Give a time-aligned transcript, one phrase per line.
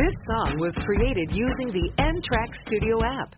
[0.00, 3.36] This song was created using the N-Track Studio app.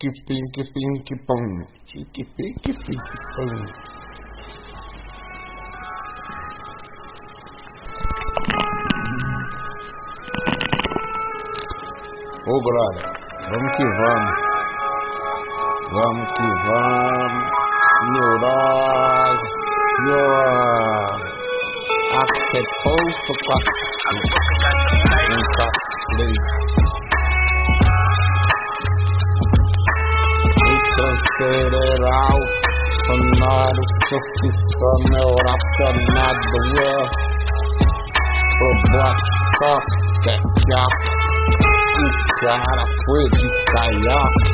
[0.00, 0.16] Pink
[1.26, 1.44] pum,
[1.84, 3.52] tique pink pink pum.
[12.46, 13.12] Ô glória,
[13.50, 14.36] vamos que vamos.
[15.92, 17.44] Vamos que vamos.
[18.14, 19.48] Neurose.
[22.16, 23.02] Acceptou
[23.36, 23.60] com a
[26.16, 26.99] lei.
[31.40, 32.36] Cerebral,
[33.06, 36.58] sonoro, profissional, racionado,
[38.60, 39.72] robótico,
[40.22, 41.10] tecnico
[42.00, 42.02] o
[42.40, 44.50] cara foi de caiaque.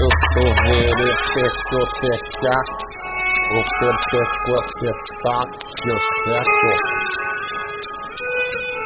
[0.00, 2.64] Eu tô reretecotecar,
[3.50, 5.44] o pertecotetar,
[5.82, 6.68] que eu certo.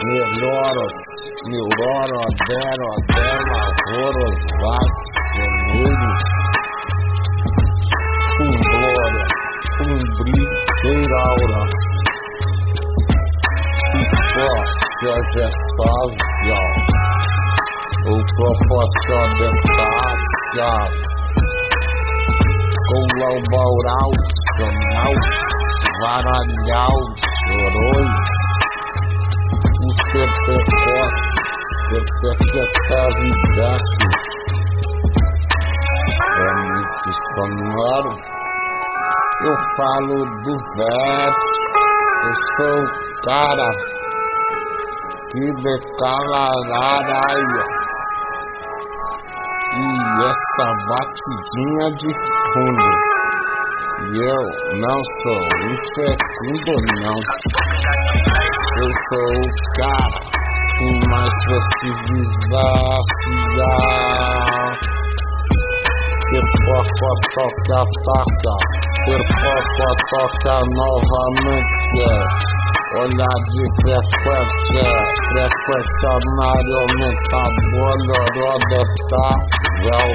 [0.06, 0.86] Melhoro,
[1.46, 4.26] neuroro, adero, adero, avoro,
[4.60, 5.03] vasto,
[5.74, 6.14] vermelho.
[8.36, 9.26] Com glória,
[9.78, 9.92] com
[10.22, 11.62] brilho, aura.
[13.94, 13.96] E
[14.34, 15.04] forte,
[15.40, 15.42] é
[15.76, 16.58] sócio
[18.06, 19.34] o proporcional
[22.86, 24.10] com lambaural,
[24.58, 25.14] canal,
[26.00, 26.96] varalhal,
[27.48, 28.08] choroi,
[29.80, 29.82] o
[30.12, 31.22] perpecote,
[31.90, 33.92] perpecavidade,
[37.04, 38.12] muito sonoro,
[39.42, 41.52] eu falo do verso,
[42.24, 42.88] eu sou o
[43.24, 43.68] cara
[45.30, 46.44] que declara
[46.82, 47.64] araia
[49.74, 49.84] e
[50.24, 52.10] essa batidinha de
[52.52, 52.90] fundo.
[54.06, 54.44] E eu
[54.80, 57.18] não sou infecundo, não.
[58.76, 59.46] Eu sou o
[59.76, 60.20] cara
[60.78, 63.14] com mais festividade.
[66.34, 68.54] Que toca, toca, toca.
[69.06, 69.58] Mr.
[69.78, 72.10] Poco toca novamente.
[72.98, 74.86] Olhar de frequência,
[76.74, 80.10] aumenta, boloró detável.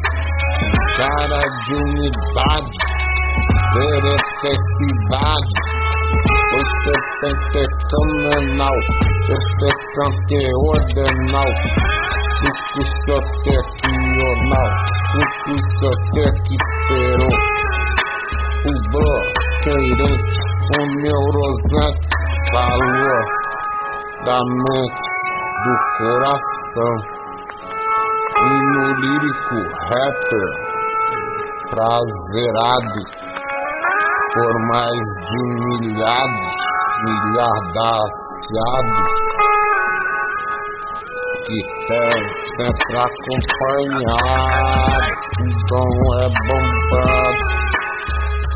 [0.96, 2.78] cara de unidade,
[3.74, 5.54] perececidade.
[6.54, 8.78] Você tem que ser fenomenal,
[9.28, 11.52] você tem que ordenal,
[12.42, 14.70] discussiotecional,
[15.14, 17.36] discussiotequiperou.
[18.68, 20.38] O bloqueirante,
[20.74, 22.06] o neurosante,
[22.52, 23.22] falou
[24.26, 25.07] da mente
[25.64, 26.96] do coração.
[28.38, 29.58] E no lírico
[29.90, 30.48] rapper,
[31.70, 33.02] prazerado
[34.34, 35.42] por mais de
[35.80, 36.56] milhares,
[37.06, 38.08] milhardaciados,
[41.46, 42.20] que tem
[42.56, 44.22] sempre acompanhado,
[45.42, 45.90] então
[46.20, 47.44] é bombado,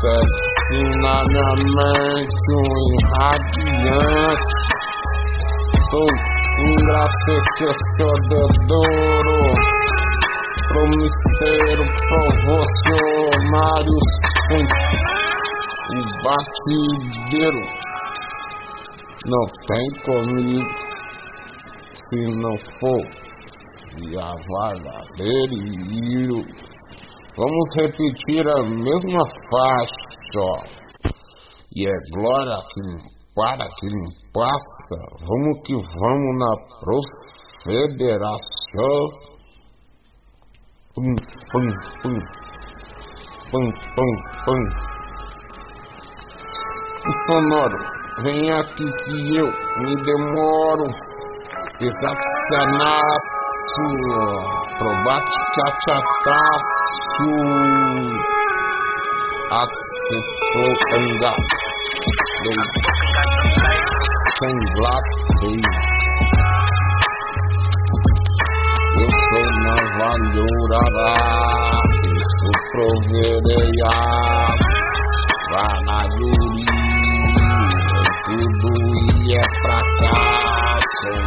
[0.00, 2.70] certinho na minha mente, um
[3.00, 4.46] irradiante,
[5.90, 6.10] sou
[6.62, 7.72] engracecedor,
[10.68, 13.98] promistério, provocionário,
[15.90, 17.64] o batideiro.
[19.26, 20.70] Não tem comigo
[22.10, 23.04] se não for
[24.00, 24.32] e a
[24.72, 26.38] verdadeiro.
[27.36, 30.48] Vamos repetir a mesma faixa.
[31.74, 36.52] E é glória que para que não passa, vamos que vamos na
[37.64, 39.00] Profederação.
[40.94, 41.14] Pum,
[41.50, 41.68] pum,
[42.02, 42.18] pum.
[43.50, 44.12] Pum, pum,
[44.44, 44.62] pum.
[47.04, 47.78] E sonoro,
[48.22, 49.48] vem aqui que eu
[49.78, 50.88] me demoro.
[51.80, 53.42] Exacionaço,
[54.78, 56.82] probate tchataço.
[59.50, 61.71] Acessou andar
[64.38, 65.62] sem lápis.
[68.98, 71.14] Eu sou navalhurará,
[72.06, 73.94] isso proverei a
[75.50, 76.64] vanaguri.
[78.24, 78.70] Tudo
[79.20, 80.16] e é pra cá,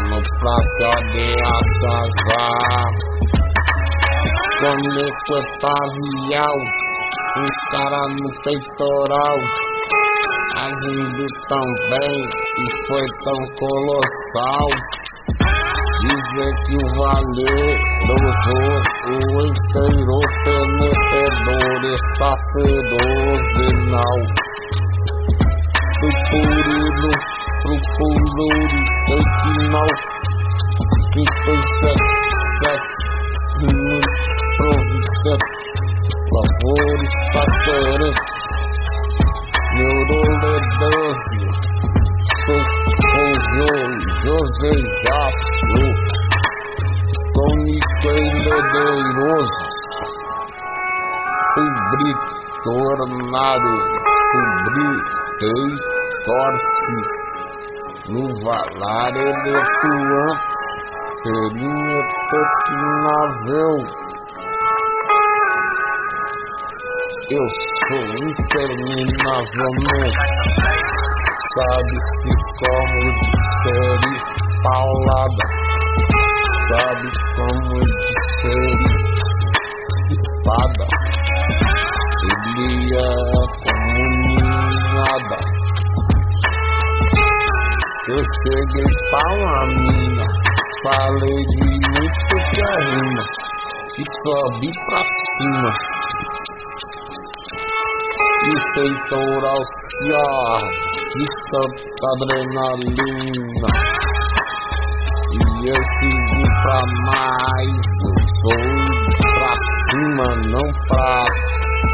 [0.09, 1.25] no praça de
[1.55, 2.89] assazar.
[4.59, 6.57] Como equetavial,
[7.37, 9.39] os cara no peitoral
[10.65, 12.17] agindo tão bem
[12.57, 14.67] e foi tão colossal.
[16.01, 17.59] Dizer que o valeroso,
[19.07, 24.17] o inteiro penetrador está fenomenal.
[26.01, 27.11] Do purino
[27.61, 28.81] pro pururi,
[29.17, 29.91] equinal,
[31.13, 32.09] que foi sete,
[32.63, 33.05] sete,
[39.75, 41.55] minutos, providente, favores, paterente neuroledoso,
[42.45, 43.69] socorro,
[44.23, 45.85] josejaço,
[47.33, 49.63] tônico e ledeiroso,
[52.63, 53.73] tornado,
[54.31, 55.67] cobritei,
[56.25, 56.95] torce,
[58.09, 60.45] no valar eletuante,
[61.23, 63.75] seria tecnavel,
[67.27, 67.41] Eu
[67.87, 70.19] sou interminavelmente.
[71.57, 72.29] Sabe-se
[72.59, 73.01] como
[73.65, 74.15] série
[74.61, 75.45] paulada.
[76.69, 77.75] Sabe como
[78.41, 78.85] série
[80.11, 80.85] espada.
[82.29, 83.09] Ele é
[84.05, 85.37] comunhada.
[88.07, 90.25] Eu cheguei pau a mina.
[90.83, 91.57] Falei de
[91.89, 93.23] muito que é rima.
[93.97, 95.01] E sobe pra
[95.39, 95.71] cima
[98.43, 99.61] e peitoral
[100.01, 100.61] fiar,
[101.51, 103.71] tanta adrenalina.
[105.31, 108.61] E eu sigo pra mais, eu sou
[109.33, 109.51] pra
[109.89, 111.09] cima, não pra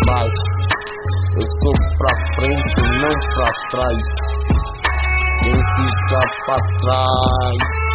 [0.08, 0.48] baixo.
[1.36, 4.06] Eu sou pra frente, não pra trás.
[5.42, 7.91] Quem fica pra trás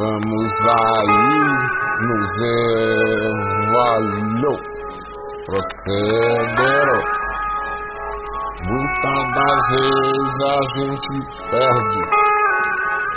[0.00, 1.24] Vamos aí
[2.00, 2.32] nos
[3.68, 4.58] evalou.
[5.44, 7.02] Procederam.
[8.66, 11.14] Muitas das vezes a gente
[11.50, 12.00] perde,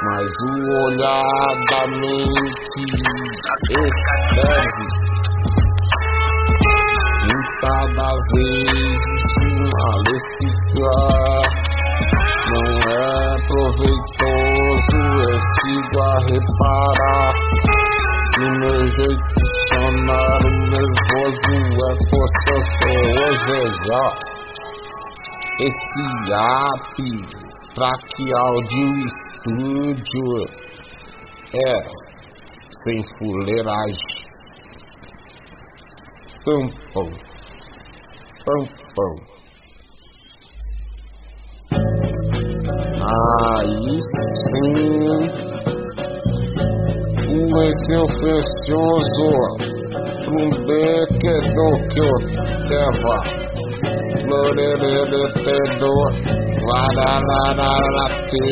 [0.03, 2.79] mas o olhar da mente
[3.71, 4.87] escreve.
[7.31, 9.03] Muitas das vezes
[9.47, 11.32] uma lecificar
[15.63, 17.31] eu sigo a reparar
[18.33, 22.73] que meu jeito de sonar nervoso é forçoso,
[25.59, 26.97] esse app
[27.75, 30.27] traque áudio estúdio
[31.53, 31.73] é
[32.83, 34.13] sem fuleiragem.
[36.43, 37.09] Tampão,
[38.45, 39.13] tampão.
[43.05, 43.99] Aí
[44.49, 45.52] sim,
[47.33, 49.29] o esse ofensioso,
[50.29, 52.13] um bequedo que eu
[52.67, 53.17] teva.
[54.23, 55.21] Glorioso,
[56.67, 58.47] varararate,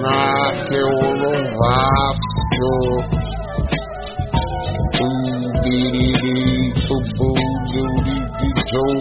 [0.00, 0.18] na
[0.64, 2.24] que eu louvaço,
[5.00, 5.08] o
[5.62, 8.98] biriri, o bulguri de Joe,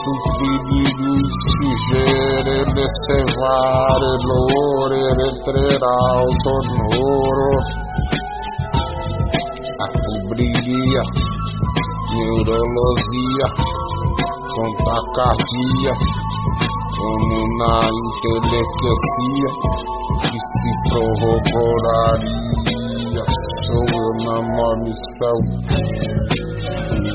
[0.00, 1.12] sufrido,
[1.60, 7.52] sugere, descevare, lore, retreral, sonoro,
[9.80, 11.02] a cobriria,
[12.12, 13.46] neurologia,
[14.54, 15.92] contacardia,
[17.56, 19.50] na inteleccia,
[20.20, 23.24] que se corroboraria,
[23.62, 23.92] sou
[24.24, 25.38] na maior missão,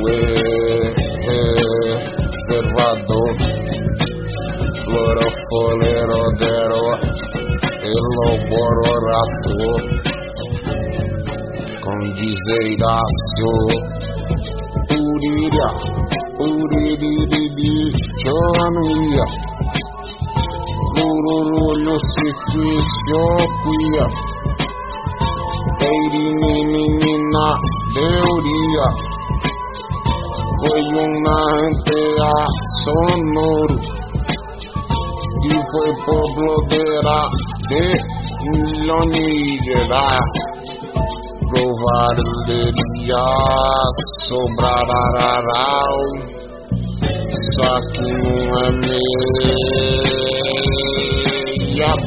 [0.01, 0.03] o
[2.47, 3.33] reservador,
[4.85, 6.83] clorofolerodero,
[7.83, 9.79] elobororator,
[11.97, 13.51] di Seidazio
[14.89, 15.69] Uriria,
[16.39, 19.25] uririri, cianuia
[20.95, 23.25] Lururulio si fisio
[23.63, 24.07] quia
[25.79, 27.47] Eirinina
[27.93, 28.87] deuria
[30.59, 32.33] Foi una entera
[32.83, 33.77] sonoro
[35.43, 37.21] Y fue pueblo de la
[37.69, 37.87] de
[38.85, 40.19] Lonigera
[41.55, 42.15] milionira,
[43.05, 43.25] provaria,
[44.27, 45.97] sobrarararau,
[47.55, 49.01] só que não é meia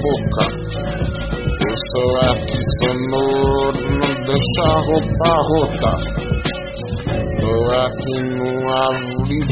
[0.03, 0.45] boca.
[1.61, 5.93] Eu sou aqui sonoro, não deixa a roupa rota.
[7.41, 9.49] Tô aqui numa aliviaçonice.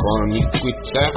[0.00, 1.14] Cônico e tec.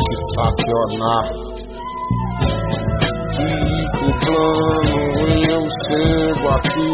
[4.08, 5.04] O plano
[5.52, 6.92] eu chego aqui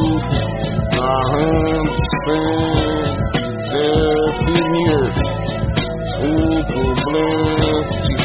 [0.97, 1.93] narrando
[2.25, 2.47] sem
[3.69, 5.03] definir
[6.23, 7.77] o problema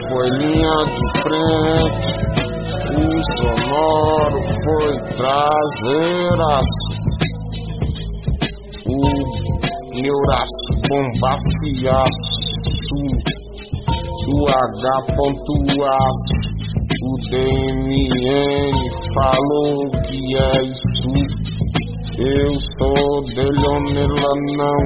[0.09, 2.09] foi linha de frente.
[2.97, 3.00] O
[3.37, 6.71] sonoro foi trazer as
[8.87, 9.00] o
[10.00, 12.38] neuraço bombafiaço
[14.25, 15.57] do H.aço
[17.00, 18.75] o DMN
[19.14, 21.12] falou que é isso.
[22.19, 24.83] Eu sou delionela não.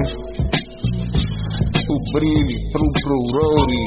[1.89, 3.85] O brilho pro prurori,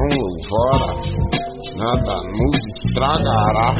[0.00, 0.90] com louvora,
[1.76, 3.70] nada nos estragará,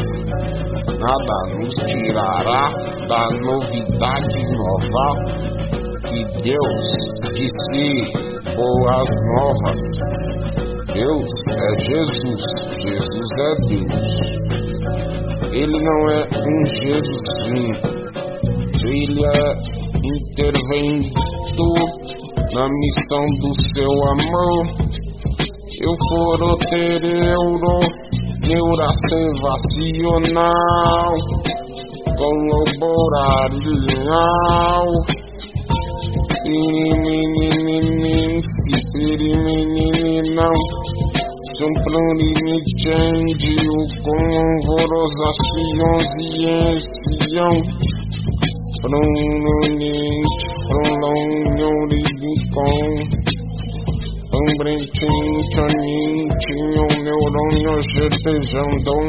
[0.98, 2.64] nada nos tirará
[3.08, 5.06] da novidade nova
[6.04, 6.86] que Deus
[7.34, 7.84] disse
[8.54, 9.80] boas novas.
[10.92, 12.42] Deus é Jesus,
[12.82, 14.12] Jesus é Deus.
[15.52, 17.76] Ele não é um Jesusinho,
[18.84, 19.40] ele é
[20.04, 21.30] intervento
[22.52, 24.89] na missão do seu amor
[25.82, 27.80] eu for ter euro,
[28.46, 31.14] neuracevacional,
[32.18, 33.50] colaborar
[36.44, 38.34] Menininininin,
[40.34, 40.56] não
[41.56, 43.70] Sompronimicende, o
[44.02, 46.20] convorosações e
[46.74, 47.56] encião
[48.82, 52.84] Prononite, prolonhoribicom
[54.40, 59.06] Ambrentim, tchanim, tinham neurônios retejandom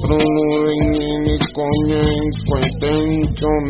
[0.00, 3.08] Prononine, conhem, quentem,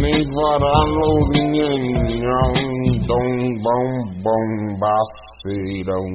[0.03, 1.81] nem varalorinham
[3.07, 3.31] Dom,
[3.63, 3.87] bom,
[4.23, 6.09] bom, baceirão,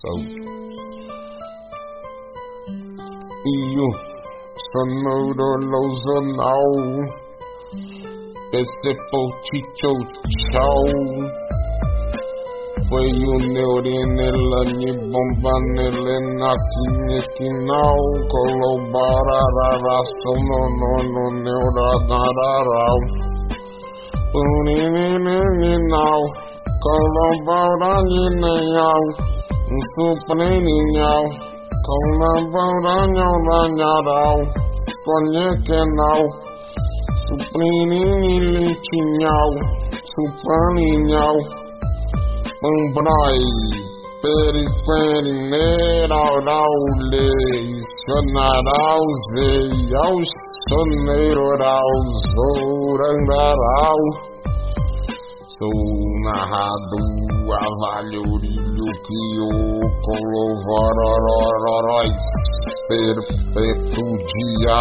[0.00, 0.20] são
[3.46, 3.88] E o
[4.72, 5.50] sonoro
[8.50, 9.92] esse poticho
[10.50, 11.47] tchau
[12.90, 13.96] Păiuneuri
[14.50, 18.02] lăni bombanele naținiti n-au
[18.32, 23.00] Colo bararara săno no no neura dararau
[24.32, 26.22] Păuninini n-au
[26.84, 29.04] Colo bararine iau
[29.92, 31.24] Suprini iau
[31.86, 34.38] Colo bararine iau
[35.04, 36.22] Pănieche n-au
[37.24, 38.92] Suprini nici
[39.22, 39.50] iau
[40.12, 41.38] Suprini iau
[44.22, 46.74] periferneiraural,
[47.12, 49.02] leicionaral,
[49.34, 50.16] zeiau,
[50.68, 51.92] soneiroral,
[52.34, 54.00] zorangaral.
[55.58, 55.80] Sou
[56.24, 57.00] narrado
[57.52, 59.42] a valhorilho que o
[60.06, 62.24] colovorororóis
[62.88, 64.80] perpetudia.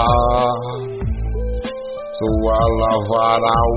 [2.17, 3.71] Sou alavaral,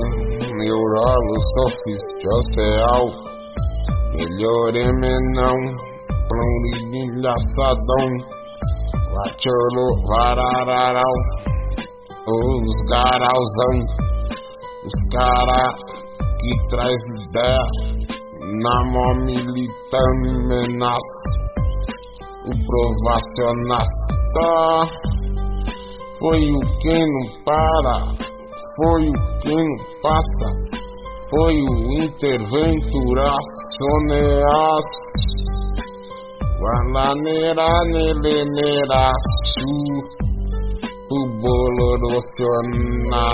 [0.57, 3.05] neurolo, sofistial,
[4.13, 5.59] melhor é menão,
[6.27, 8.07] pluribilhaçadão,
[9.13, 11.15] lacholo, varararal,
[12.27, 13.75] os garauzão,
[14.85, 15.63] os cara
[16.39, 17.65] que traz ideia,
[18.63, 20.31] na mó militante
[22.43, 23.91] o provacionasta
[26.19, 27.97] foi o que não para
[28.75, 29.57] foi o que
[30.01, 30.49] passa,
[31.31, 34.85] foi o interventuracioneas,
[36.59, 39.15] guananeira neleneraçu,
[41.09, 43.27] o bolorociona,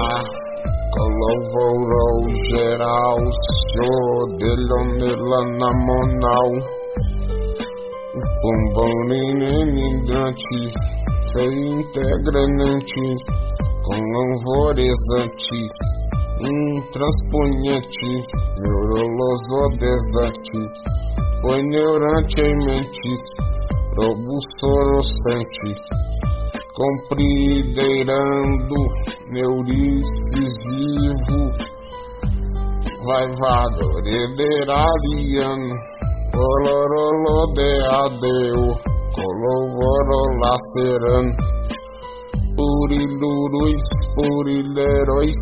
[0.94, 2.18] colovorou
[2.52, 3.18] geral,
[3.74, 4.08] show
[4.38, 6.50] delonela na monal,
[8.14, 10.62] o pomboninenindante,
[16.38, 18.22] alvoreçante, intransponhante,
[18.62, 20.62] neurolosodesante,
[21.42, 23.10] foi neurante em mente,
[23.96, 25.70] robustorostante,
[26.76, 28.80] comprideirando,
[29.32, 31.40] neuricisivo,
[33.06, 35.76] vai vadorederariano,
[36.32, 38.62] colorolodeadeu,
[39.16, 41.32] colovorolacerano,
[42.56, 45.38] purilurus, purileróis,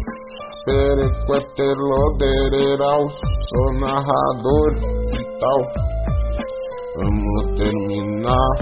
[0.66, 3.10] perequetelodereral,
[3.50, 4.72] sou narrador
[5.14, 5.62] e tal.
[6.98, 8.56] Vamos terminar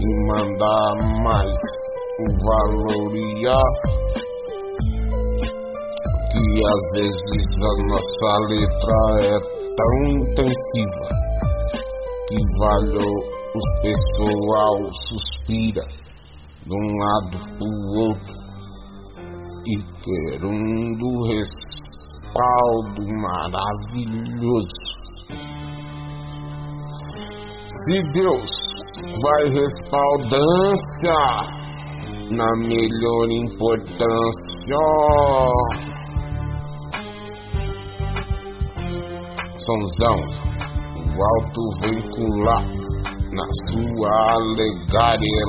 [0.00, 1.58] e mandar mais
[2.20, 3.72] o valoriar.
[6.30, 9.36] Que às vezes a nossa letra é
[9.76, 11.08] tão intensiva
[12.28, 13.10] que vale o
[13.82, 14.76] pessoal
[15.08, 15.84] suspira
[16.66, 18.43] de um lado pro outro
[19.66, 24.82] e querendo respaldo maravilhoso.
[27.86, 28.52] Se Deus
[29.22, 31.20] vai respaldância
[32.30, 34.82] na melhor importância,
[39.58, 40.20] Sonzão,
[41.06, 42.66] o alto veicular
[43.32, 45.44] na sua alegaria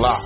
[0.00, 0.16] lá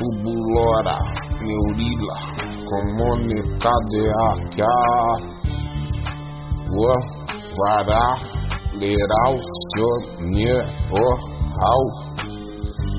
[0.00, 0.96] tubulora
[1.44, 2.16] neurila
[2.64, 4.72] comunicadeaca
[6.72, 6.88] o
[7.58, 8.16] vará
[8.80, 9.36] leral
[9.76, 10.64] sonhar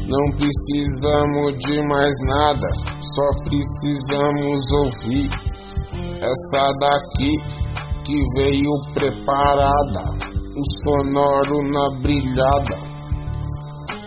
[0.08, 2.68] não precisamos de mais nada,
[3.16, 5.30] só precisamos ouvir
[6.20, 7.38] essa daqui
[8.04, 10.04] que veio preparada
[10.54, 12.78] o sonoro na brilhada.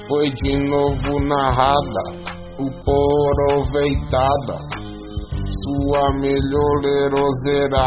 [0.06, 2.04] Foi de novo narrada,
[2.58, 4.56] aproveitada,
[5.62, 7.84] sua melhoreroseira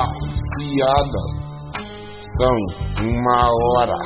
[0.56, 1.23] fiada.
[2.38, 2.58] são
[3.03, 3.99] uma hora,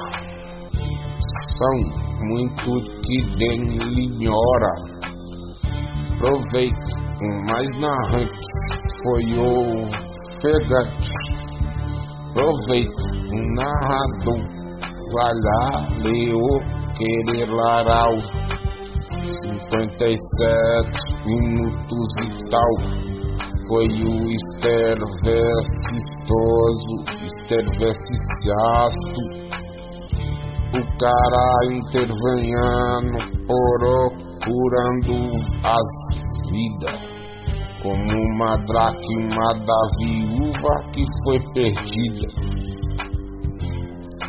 [1.58, 1.78] são
[2.28, 2.70] muito
[3.02, 4.74] que delinhora.
[6.20, 8.46] Proveito, o mais narrante
[9.04, 9.50] foi o
[10.42, 11.12] Fegante.
[12.34, 14.44] Proveito, o narrador,
[15.14, 15.64] lá,
[16.04, 16.44] leu,
[16.96, 18.16] querer laral.
[19.28, 20.16] 57
[21.26, 22.74] minutos e tal.
[23.68, 26.94] Foi o estervecistoso,
[27.26, 29.22] esterveciasto,
[30.74, 35.16] o cara intervenhando, procurando
[35.64, 35.88] as
[36.50, 37.00] vidas,
[37.82, 42.28] como uma dracma da viúva que foi perdida.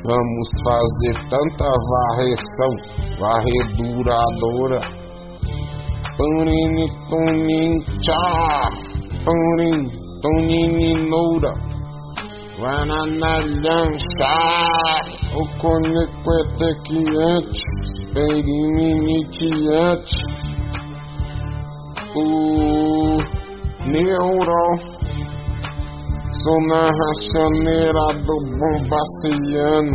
[0.05, 2.73] Vamos fazer tanta varreção,
[3.19, 4.81] varreduradora.
[6.19, 8.93] Panini, tunin, tchau.
[9.25, 9.81] Paurim,
[10.21, 11.53] Tonini Noura,
[12.59, 14.35] Guaranalhancha,
[15.37, 17.63] o Conequetequiante,
[18.13, 20.21] Periminitiante,
[22.17, 22.19] o
[23.87, 24.65] Neuro,
[26.41, 29.95] Zona Racioneira do Bombastiano,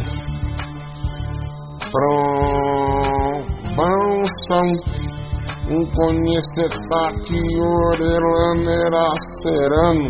[1.91, 3.47] Probanção
[5.69, 9.07] um conhecetaque orelânera
[9.41, 10.09] serano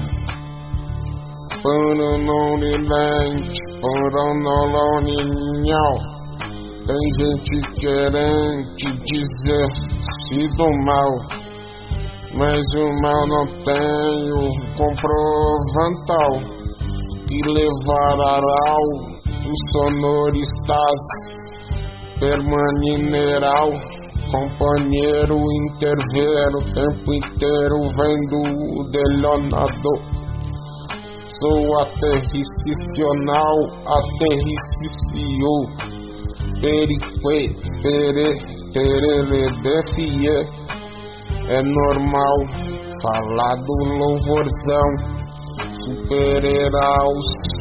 [1.64, 5.96] Paranolorilente, paranolorinhal
[6.86, 9.70] Tem gente querente dizer
[10.30, 11.12] sido mal
[12.34, 16.34] Mas o mal não tem o comprovantal
[17.32, 18.76] E levará
[19.50, 21.02] os sonoristas
[22.20, 23.70] permanineral
[24.32, 25.38] companheiro
[25.70, 28.40] interver o tempo inteiro vendo
[28.92, 29.94] delionado.
[31.40, 35.54] Sou aterricicional, aterricicio,
[36.62, 37.22] perique,
[37.84, 38.30] pere,
[38.74, 40.67] terele, defie.
[41.50, 42.38] É normal
[43.02, 44.90] falar do louvorzão,
[45.86, 47.10] supereral,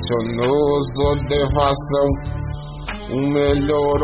[0.09, 2.11] sonoso de evasão,
[3.11, 4.01] o melhor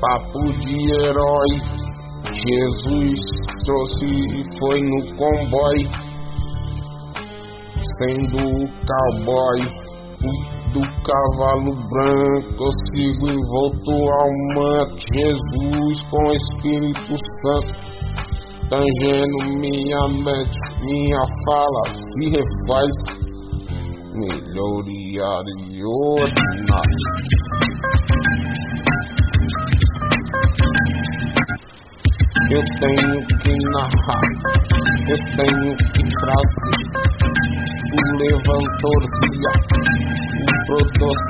[0.00, 1.52] papo de herói.
[2.32, 3.20] Jesus
[3.64, 5.90] trouxe e foi no comboio,
[7.98, 9.84] sendo o cowboy
[10.72, 12.64] do cavalo branco.
[12.64, 17.84] Eu sigo envolto ao manto, Jesus com o Espírito Santo.
[18.70, 22.94] Tangendo minha mente, minha fala se refaz.
[24.14, 27.02] Melhoria e ordinária.
[32.50, 34.26] Eu tenho que narrar,
[35.08, 36.78] eu tenho que trazer.
[37.92, 39.52] O levantor-via,
[40.40, 41.24] o produtor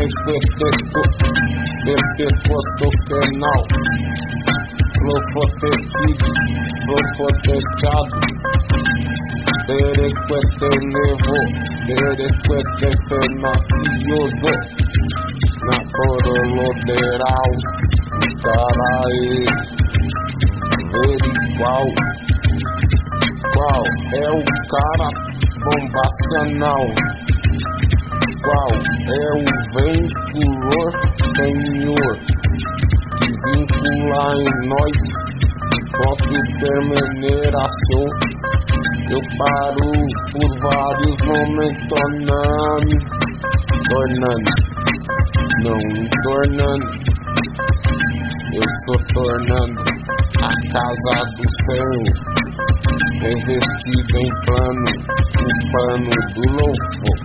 [0.00, 1.00] este texto,
[1.84, 3.62] perpetuo penal,
[5.04, 6.28] flofotecido,
[6.84, 8.18] flofotechado,
[9.66, 11.38] perequete nevo,
[11.86, 14.52] perequete tenacioso,
[15.66, 17.52] na coroloderal
[18.42, 19.20] carai,
[20.90, 21.22] ver
[21.58, 21.86] qual,
[23.52, 25.08] qual é o cara
[25.64, 26.84] bombacional,
[28.42, 28.72] qual
[29.08, 30.88] é o veiculor
[31.36, 32.14] senhor
[33.84, 34.96] vincula em nós
[35.90, 38.04] próprio terminação.
[39.10, 39.90] Eu paro
[40.32, 42.94] por vários momentos tornando,
[43.90, 44.50] tornando,
[45.62, 45.82] não
[46.22, 46.86] tornando
[48.54, 49.80] eu estou tornando
[50.42, 52.06] a casa do Senhor
[53.20, 54.90] revestida em pano,
[55.40, 57.18] o pano do louvor.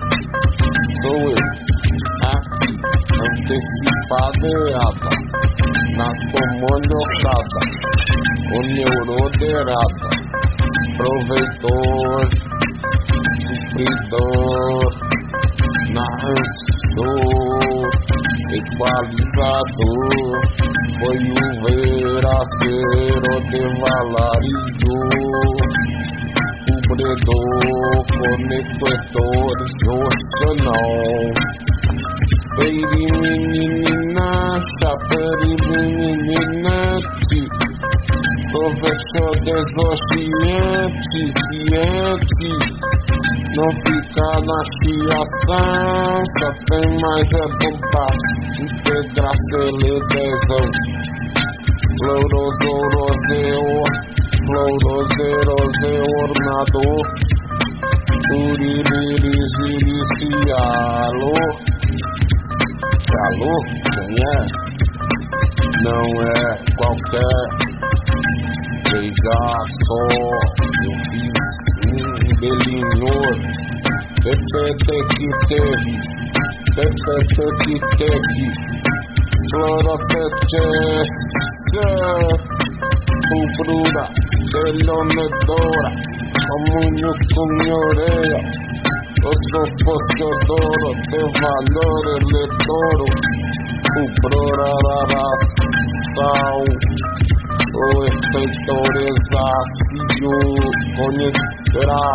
[1.03, 1.41] Sou eu,
[2.25, 2.69] aqui,
[3.29, 5.11] antecipadeada,
[5.99, 7.61] na comunhocada,
[8.55, 10.09] o neuroderada,
[10.95, 12.23] proveitor,
[13.49, 14.91] supridor,
[15.91, 17.19] narrador,
[18.59, 20.13] equalizador
[20.99, 24.95] foi o veracero de valarido,
[26.87, 29.57] cubredor, conector,
[30.39, 30.93] jornal.
[32.55, 32.81] Peri
[33.21, 34.08] menina,
[34.79, 37.41] chaperi meninete,
[38.51, 42.51] professor desossiente, ciente,
[43.55, 48.15] não fica na fiação, só tem mais é bombar,
[48.59, 50.67] integrar celedezão.
[51.99, 53.87] Florosoroseor,
[54.47, 55.53] florosero
[56.21, 57.03] ornador,
[63.09, 64.37] Quem é?
[65.83, 66.37] Não é
[66.77, 67.43] qualquer.
[68.91, 69.37] Veja
[69.87, 70.03] só,
[70.85, 71.37] eu fiz
[71.87, 73.33] um delinhor.
[74.21, 75.93] Tepete que teve,
[76.75, 78.45] tepete que teve.
[79.49, 80.63] Florotete,
[83.31, 84.05] Ubrura,
[84.51, 85.89] telonedora,
[86.47, 88.68] comunho com minha orelha.
[89.21, 93.05] Eu sou possuidor de valor eleitoro.
[93.99, 94.71] Ubrura,
[96.15, 96.59] tal.
[97.75, 100.35] O efeitorizacio
[100.95, 102.07] conhecerá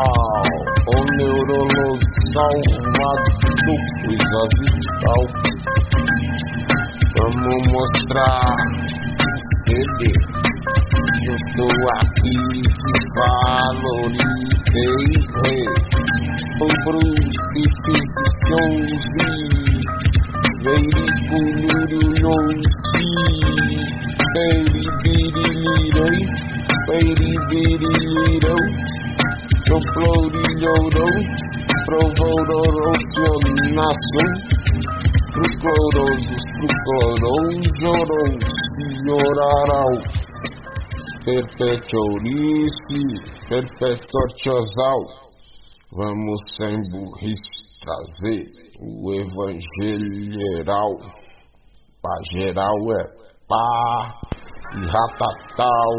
[0.87, 2.59] o neurolosal
[3.65, 4.65] coisas e
[5.03, 5.23] tal.
[7.17, 8.55] Vamos mostrar
[9.67, 10.01] CD.
[11.27, 11.69] Eu tô
[12.01, 14.21] aqui te valorizei.
[16.61, 17.97] O Bruce
[18.45, 19.05] Jones,
[20.63, 22.67] Veiriculurios,
[24.35, 26.19] Veiribiriliroi,
[26.91, 28.63] Veiribirilirou,
[29.67, 31.15] Soploriorou,
[31.87, 34.29] Provororocionação,
[35.33, 36.43] Proclorosos,
[36.85, 38.29] Proclorosorou,
[38.77, 39.93] Senhorarau,
[41.25, 43.01] Perpetuorice,
[43.49, 45.01] Perpetuotiosal,
[45.91, 48.45] vamos sem burrice trazer
[48.79, 50.91] o evangelho geral.
[52.31, 53.05] Geral é
[53.49, 54.15] pá
[54.75, 55.93] e ratatal.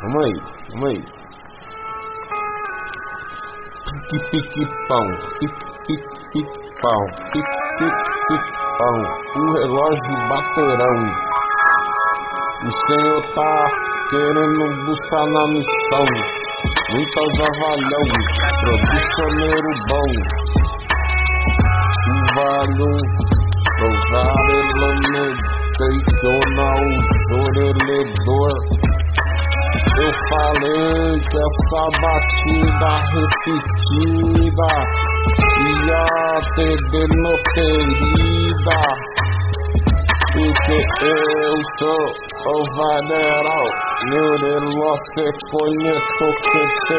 [0.00, 0.36] Vamos aí,
[0.70, 1.00] vamos aí.
[4.08, 5.06] Pique, pique, pão,
[5.38, 8.98] pique, pique, pique, pão, pique, pique, pique, pão.
[9.36, 11.35] O relógio baterão.
[12.66, 13.56] O Senhor tá
[14.10, 16.04] querendo buscar na missão.
[16.90, 18.06] Muitas avalhão,
[18.60, 20.10] producioneiro bom.
[22.10, 23.02] O valor,
[23.78, 25.36] provar elementation
[26.66, 28.54] o oreledor.
[30.02, 32.90] Eu falei que essa batida
[33.46, 34.72] repetida
[35.62, 36.04] ia
[36.56, 38.78] ter denoterida.
[40.36, 42.02] Porque eu sou
[42.44, 43.66] o Vaneral,
[44.12, 46.98] relógio se conheço que te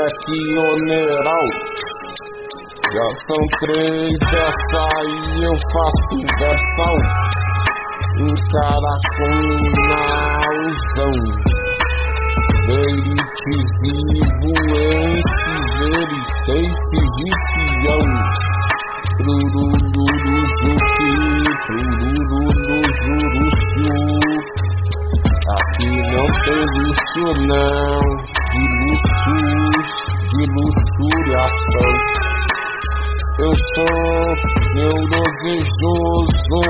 [0.00, 1.46] aqui oneral.
[2.94, 6.96] Já são três dessa e eu faço versão.
[8.20, 9.34] Um cara com
[10.48, 11.16] nauzão.
[12.66, 15.20] Verite vivo em
[15.76, 16.58] verite
[17.60, 18.04] vigião.
[19.18, 20.06] Trurururu
[20.60, 21.33] juque, trurururu juruchu.
[23.94, 28.02] Aqui não tem luxo não,
[28.50, 29.44] de luxos,
[30.30, 31.92] de luxuriação.
[33.38, 33.94] Eu sou
[34.74, 36.62] neurodesejoso,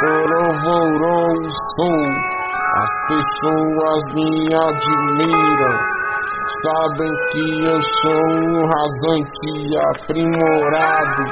[0.00, 1.90] fervoroso.
[2.72, 5.76] As pessoas me admiram,
[6.62, 9.52] sabem que eu sou um rasante
[9.90, 11.24] aprimorado,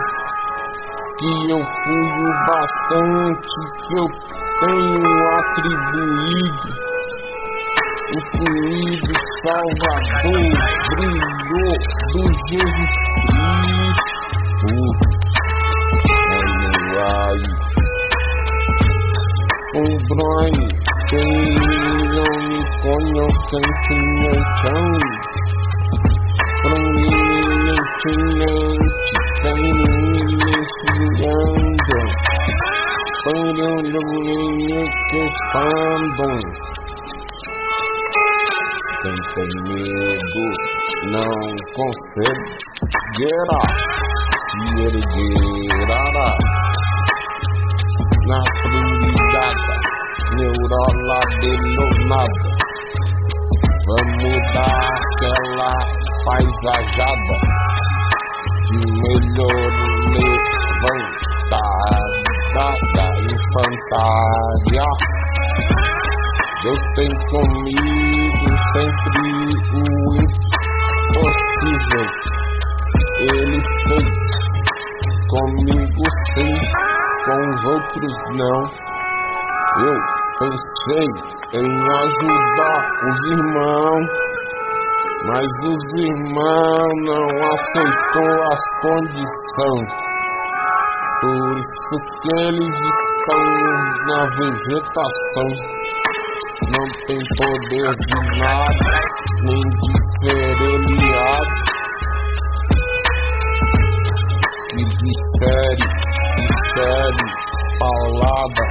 [1.18, 4.07] que eu fui o bastante que eu
[4.61, 5.07] tenho
[5.38, 6.66] atribuído.
[8.09, 9.12] O fluido
[9.44, 10.49] salvador
[10.88, 11.75] brilhou
[12.12, 12.92] do Jesus
[13.29, 14.71] Cristo.
[16.99, 17.40] Ai,
[19.77, 20.66] um bronho,
[21.09, 21.33] quem
[22.14, 24.92] não me conhece, quem chão.
[26.62, 27.62] Prominentemente,
[29.40, 30.18] quem me
[33.29, 33.59] ensinando.
[33.59, 34.01] Panhando
[35.11, 36.37] que fandam.
[39.03, 40.45] Quem tem medo
[41.12, 41.33] não
[41.75, 43.62] conseguirá
[45.03, 46.05] se erguerá
[48.27, 49.75] na brigada
[50.37, 52.51] neurola delonada.
[53.87, 55.73] Vamos dar aquela
[56.25, 57.37] paisajada
[58.67, 59.71] de melhor
[60.12, 61.09] levantada
[63.49, 64.85] infantária.
[66.63, 70.17] Deus tem comigo sempre o
[71.09, 72.07] impossível.
[73.21, 73.59] Ele
[73.89, 74.17] fez
[75.29, 76.57] comigo sim,
[77.25, 78.61] com os outros não.
[79.81, 79.97] Eu
[80.39, 81.09] pensei
[81.55, 84.09] em ajudar os irmãos,
[85.27, 89.91] mas os irmãos não aceitou as condições.
[91.21, 92.77] Por isso que eles
[93.29, 93.45] estão
[94.07, 95.49] na vegetação.
[96.73, 98.88] não tem poder de nada,
[99.43, 101.57] nem de ser eliado.
[104.71, 105.87] Que difere,
[106.38, 107.25] difere,
[107.79, 108.64] paulada.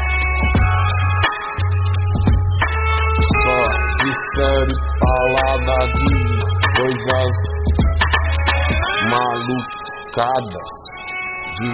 [3.44, 3.60] Só
[4.04, 6.10] difere paulada de
[6.78, 7.34] coisas
[9.12, 10.70] malucadas,
[11.58, 11.70] de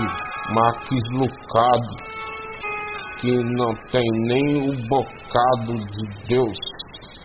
[0.54, 2.12] maquis lucados
[3.24, 6.58] que não tem nem o bocado de Deus,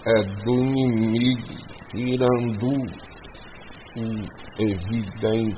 [0.07, 1.59] é do inimigo,
[1.91, 2.71] tirando
[3.97, 4.09] o
[4.63, 5.51] evidenciação.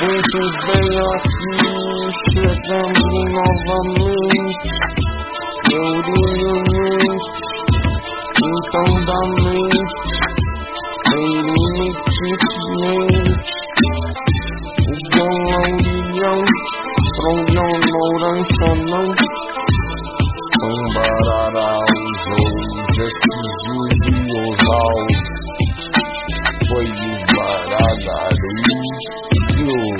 [0.00, 1.54] Muito bem aqui,
[2.34, 4.68] chegando novamente,
[5.74, 7.30] orgulhosamente,
[8.34, 9.94] então da mente,
[11.14, 12.18] limitemente
[12.68, 13.67] milhão,
[18.08, 18.40] tronhão, mourão,
[18.86, 19.04] não
[20.62, 21.82] Um bararau,
[22.30, 23.92] hoje, Jesus,
[24.38, 24.98] osal,
[26.68, 28.54] foi o baragaru,
[29.56, 29.92] brulho,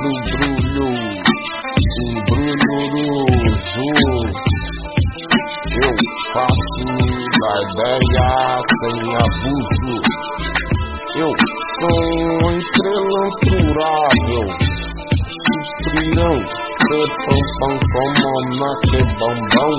[0.00, 0.14] um
[2.30, 3.86] brulhuroso,
[5.82, 5.92] eu
[6.32, 6.88] faço
[7.40, 8.28] da ideia
[8.80, 9.83] sem abuso,
[16.94, 19.74] pretam pão como na que bombom,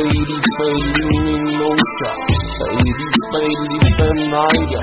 [0.00, 2.12] baby, baby, minota
[2.60, 4.82] Baby, baby, ben ayrı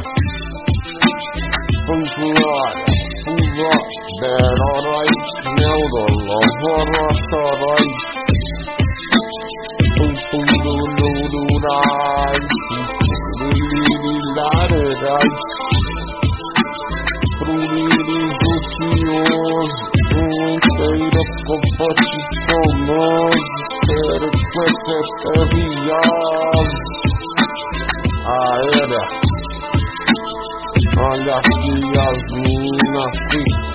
[1.88, 2.74] Bunlar,
[3.28, 3.82] bunlar
[4.22, 5.10] Ben aray,
[5.58, 7.86] ne odalar var asaray
[10.00, 13.56] Bunlar, bunlar, bunlar Bunlar,
[14.04, 15.67] bunlar, bunlar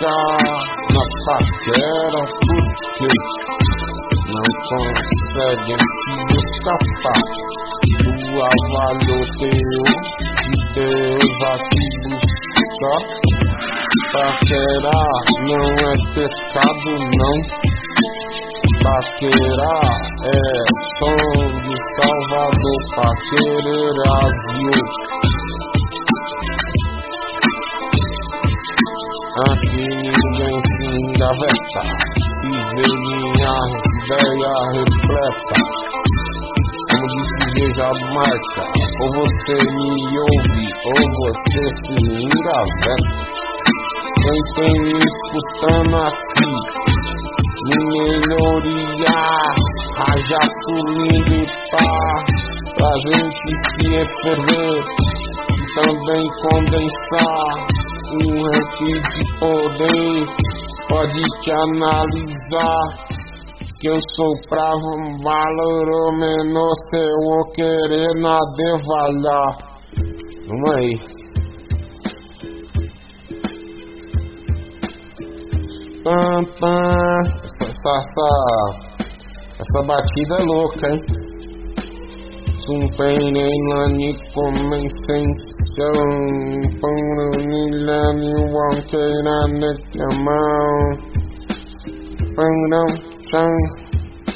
[0.02, 0.34] ficar
[0.90, 3.10] na paquera, porque
[4.32, 7.22] não conseguem se escapar
[8.02, 9.84] do avaloteio
[10.42, 13.02] de Deus a te buscar.
[14.12, 15.11] Paquerar
[38.22, 38.62] marca,
[39.02, 42.94] ou você me ouve, ou você se engaveta.
[44.22, 46.52] Quem tem escutando aqui,
[47.66, 49.18] me melhoria,
[49.96, 52.14] rajaço militar,
[52.76, 54.78] pra gente se escrever
[55.50, 57.46] e também condensar
[58.12, 60.12] um ranking de poder
[60.88, 63.11] pode te analisar
[63.82, 64.90] que eu sou bravo,
[65.24, 69.58] valor menor, se eu vou querer na devagar.
[70.46, 70.94] Vamos aí.
[76.04, 77.22] Pam, pam.
[77.42, 78.28] Essa, essa,
[79.58, 81.00] essa, batida é louca, hein?
[82.60, 85.98] Sumpenei nani comensensão
[86.80, 90.78] Panganilani wankeira nekamau
[92.36, 93.58] Pangrão thing.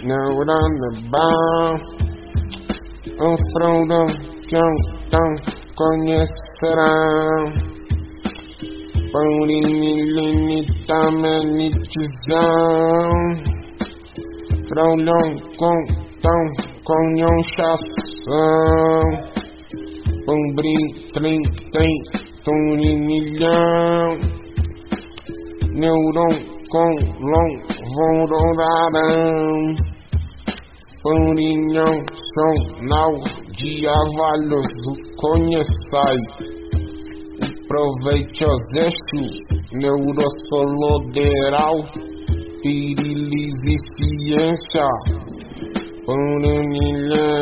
[0.09, 1.84] Now what I'm about.
[3.16, 4.07] Um tão
[4.49, 5.28] que então
[5.76, 7.40] conhecerão.
[9.12, 12.40] Pauline limita magnetizão.
[14.68, 15.26] Fraldão
[15.59, 15.78] com
[16.22, 16.42] tão
[16.84, 19.07] conhão chassão.
[20.24, 21.40] Pão brin, trin,
[21.72, 21.94] tem,
[22.44, 24.11] turinilhão.
[25.74, 26.34] Neuron
[26.70, 26.90] com
[27.20, 29.72] long Vondoraram,
[31.03, 31.94] Paninhão,
[32.34, 33.12] Sonal,
[33.57, 34.68] de Avalhos,
[35.16, 36.20] conheçai.
[37.40, 39.30] Aproveite os eixos,
[39.72, 41.76] neurosoloderal,
[42.62, 44.90] pirilis e ciência.
[46.05, 47.32] Pananilhã,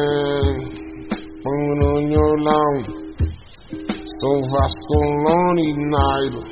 [1.42, 2.74] pananholão,
[4.20, 6.42] sou vasculone, nairo,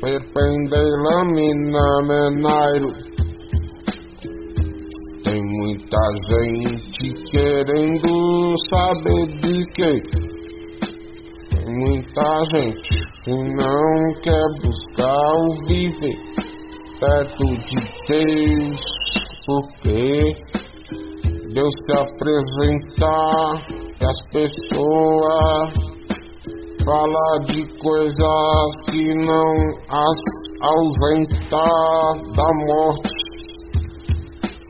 [0.00, 3.17] perpendelame, namenairo.
[5.28, 5.98] Tem muita
[6.30, 10.02] gente querendo saber de que.
[11.50, 16.18] Tem muita gente que não quer buscar o viver
[16.98, 18.80] perto de Deus,
[19.46, 20.32] porque
[21.52, 23.66] Deus se apresentar
[24.00, 25.68] e as pessoas
[26.86, 29.52] falam de coisas que não
[29.90, 30.20] as
[30.62, 33.27] ausentar da morte.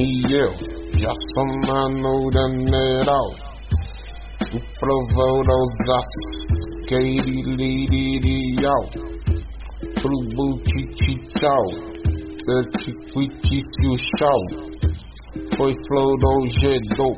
[0.00, 0.52] heel.
[0.92, 3.36] Just a man holding it out.
[4.50, 6.06] Tu provou das
[6.88, 8.92] Katie Lady out.
[10.00, 11.64] Pro Buti Tchau.
[12.46, 14.40] Petit Quiti Siu Tchau.
[15.56, 17.14] Pois florou Gedou.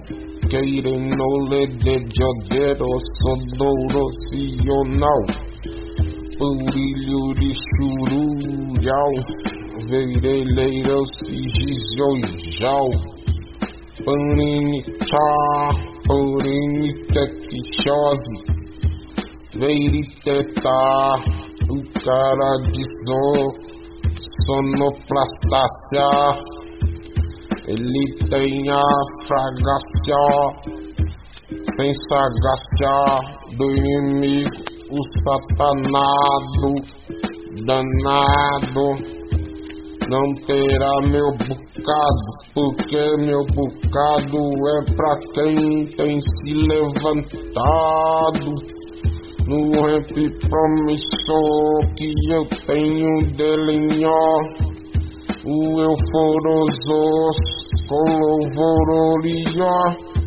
[0.51, 5.52] Querem no lede de Jodero, sou dourocional.
[6.43, 9.13] Pandilho de churujal,
[9.89, 12.89] verelheiras e gizoijal.
[14.05, 15.31] Parinitá,
[16.09, 18.37] parinitequixose,
[19.55, 20.83] Veriteta,
[21.71, 23.55] o cara de dor,
[24.45, 26.11] sonoplastácia.
[27.69, 28.89] Ele tem a
[29.29, 30.25] fragácia,
[31.77, 32.97] sem sagácia
[33.57, 36.71] do inimigo o satanado,
[37.67, 38.87] danado.
[40.09, 48.51] Não terá meu bocado, porque meu bocado é pra quem tem se levantado.
[49.47, 50.15] No rap
[50.49, 54.73] promissor que eu tenho dele, ó
[55.45, 57.37] o euforosos
[57.89, 58.87] com louvor
[59.17, 60.22] orió,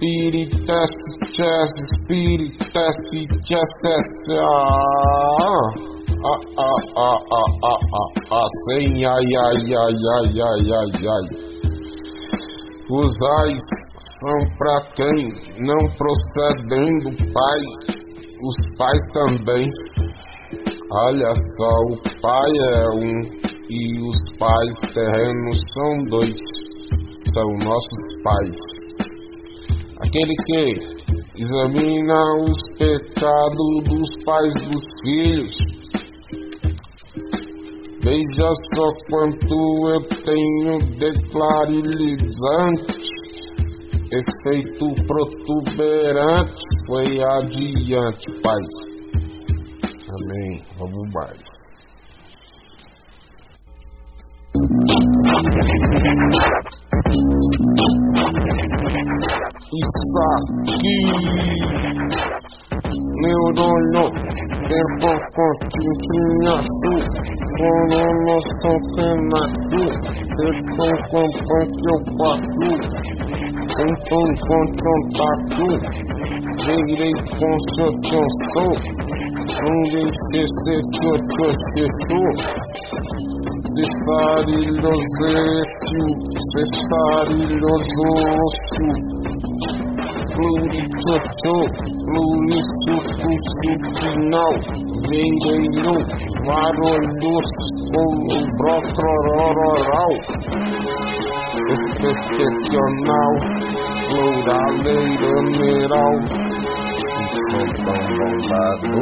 [0.00, 3.72] Spiritesse, chess, spiritesse, chess,
[4.32, 4.48] ah,
[5.28, 5.66] ah,
[6.24, 11.26] ah, ah, ah, ah, ah, ah, sem ai, ai, ai, ai, ai, ai, ai.
[12.88, 13.62] Os ais
[14.20, 15.16] são pra quem
[15.66, 17.62] não procedem do pai,
[18.40, 19.68] os pais também.
[20.92, 23.20] Olha só, o pai é um
[23.68, 26.40] e os pais terrenos são dois,
[27.34, 28.79] são nossos pais.
[30.02, 30.62] Aquele que
[31.36, 35.54] examina os pecados dos pais dos filhos.
[38.02, 39.58] Veja só quanto
[39.90, 42.98] eu tenho declarilizante,
[44.10, 48.62] efeito protuberante, foi adiante, Pai.
[50.08, 50.52] Amém.
[50.78, 51.44] Vamos mais.
[60.36, 60.98] aqui.
[63.20, 64.06] Neurônio,
[64.68, 67.00] quando continua azul.
[67.58, 69.84] Corona sofrendo aqui.
[70.46, 72.70] Então, compante eu passo.
[73.80, 75.66] Então, contratado.
[76.86, 78.24] Virei com seu tio
[79.66, 80.00] onde
[80.32, 81.44] este tutto
[81.74, 82.22] Gesù
[83.74, 86.06] di fare dos slecchio,
[86.50, 87.40] di fare
[88.44, 89.19] ossos.
[90.40, 91.56] ulicy tu,
[92.20, 94.46] ulicy Kucikino,
[95.08, 95.94] vėjų
[96.48, 97.50] varolius,
[98.02, 99.14] ulbrotro
[101.70, 103.34] Excepcional,
[104.08, 106.16] pluraleiro miral,
[107.50, 109.00] São Bombado,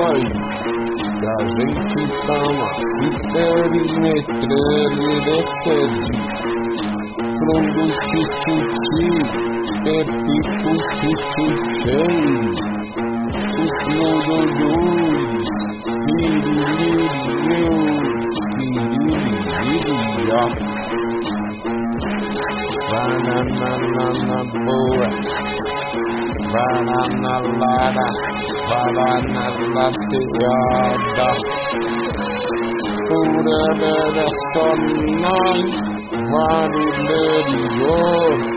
[0.00, 0.32] sair.
[1.00, 6.12] E a gente tá tava se perimetrando de sede.
[7.40, 9.10] Fundo tchutchuti,
[9.84, 12.20] pepico tchutchuchei.
[13.60, 15.48] Os nododões,
[16.06, 17.76] pirilireu,
[18.56, 20.42] piriliria.
[22.90, 25.69] Bananana boa.
[26.52, 28.08] bananallara
[28.70, 31.28] bananlattiada.
[33.18, 35.58] Uudelle sonnan,
[36.32, 37.24] vaadille
[37.80, 38.49] joo.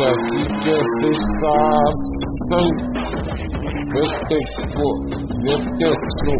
[0.00, 2.66] Porque se aqui quer sensação,
[3.92, 4.86] detesto,
[5.44, 6.34] detesto,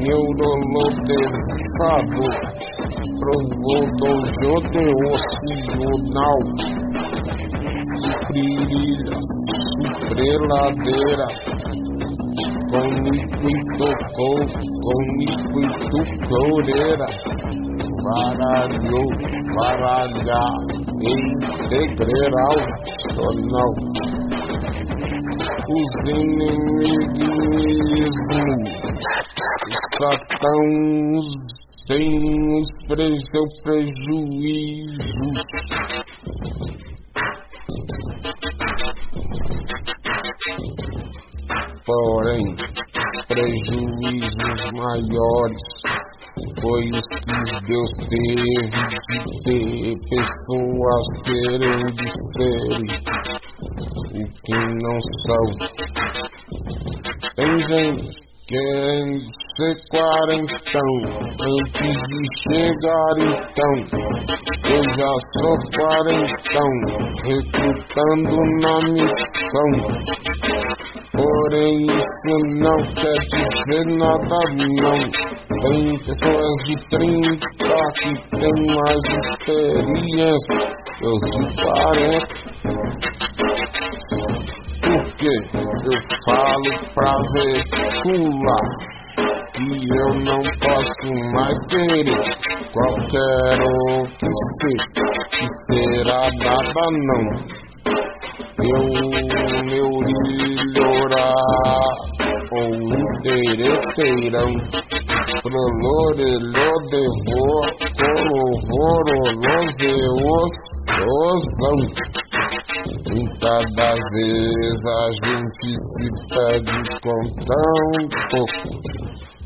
[0.00, 1.06] neurologizado,
[3.20, 4.82] provou do jogo
[5.12, 6.40] ocional,
[8.28, 9.16] brilha,
[10.10, 11.28] supreladeira,
[12.70, 13.88] com liquido
[14.82, 17.08] com liquido coreira,
[18.02, 19.02] baralho,
[19.54, 22.56] baralhar, integral,
[23.14, 23.72] sonal.
[25.68, 26.92] Os inimigos
[30.12, 30.64] estão
[31.86, 32.06] sem
[32.58, 35.22] os pre seu prejuízo.
[41.84, 42.46] Porém,
[43.28, 45.66] prejuízos maiores
[46.62, 47.18] foi os que
[47.66, 52.86] Deus teve de ter pessoas terem difere
[54.12, 55.44] o que não são.
[57.34, 59.08] Tem gente querem
[59.56, 60.90] ser quarentão
[61.40, 63.74] antes de chegar então.
[64.70, 66.70] Eu já sou quarentão,
[67.24, 69.68] recrutando na missão.
[71.22, 74.40] Porém, isso não quer dizer nada,
[74.82, 74.98] não.
[75.62, 77.46] Tem pessoas de 30
[77.94, 80.60] que têm mais experiência.
[81.00, 82.26] Eu de 40.
[84.82, 85.30] Porque
[85.84, 88.66] eu falo pra veicular
[89.52, 92.22] que eu não posso mais querer
[92.72, 94.78] qualquer um que ser,
[95.30, 97.62] que será nada não.
[98.58, 98.84] Eu,
[99.64, 99.88] meu
[100.28, 101.32] ilhorá,
[102.52, 102.68] ou
[103.22, 104.50] interesseirão,
[105.42, 107.64] prolorelô devor,
[107.98, 110.58] colovoro, lozeosão.
[113.10, 117.90] Muitas das vezes a gente se pede com tão
[118.30, 118.62] pouco.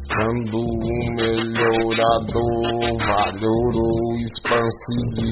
[0.09, 5.27] Quando o melhorador valorou expansivo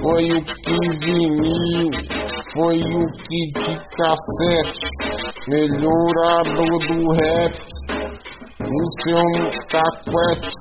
[0.00, 0.80] Foi o que
[2.54, 4.86] Foi o que de cassete.
[5.48, 7.54] Melhorador do rap
[8.60, 9.28] no seu
[9.68, 10.52] taquete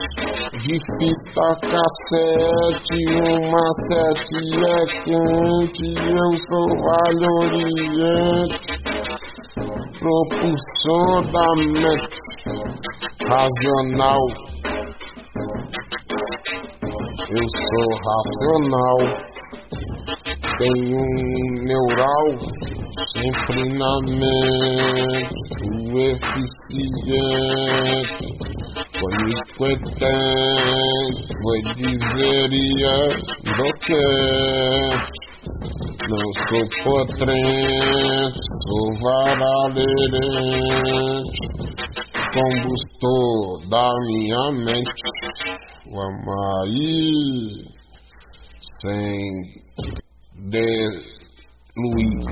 [0.59, 8.59] de fita cassete, uma sete é quente, eu sou valoriante,
[9.99, 12.19] propulsor da mente.
[17.29, 18.99] Eu sou racional,
[20.59, 22.27] tenho um neural
[23.15, 25.39] sempre na mente,
[25.71, 27.47] o eficiente,
[28.99, 30.09] conipotente,
[31.41, 32.95] foi dizeria
[33.55, 34.03] do que
[36.09, 40.19] não sou potente, sou varalerente,
[42.33, 45.03] combustor da minha mente,
[45.93, 47.63] vamos aí,
[48.81, 49.59] sem
[50.47, 50.67] de
[51.75, 52.23] Luiz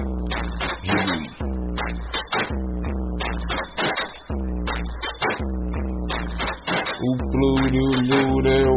[7.00, 8.76] O pluriulureu,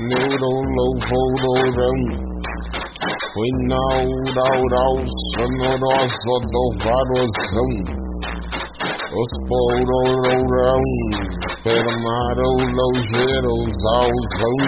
[0.00, 1.98] neurolovororão,
[3.34, 4.96] foi nauraural,
[5.34, 7.70] sonoroso do varozão.
[9.12, 10.84] os porororão,
[11.62, 14.58] permarologeiros auzão,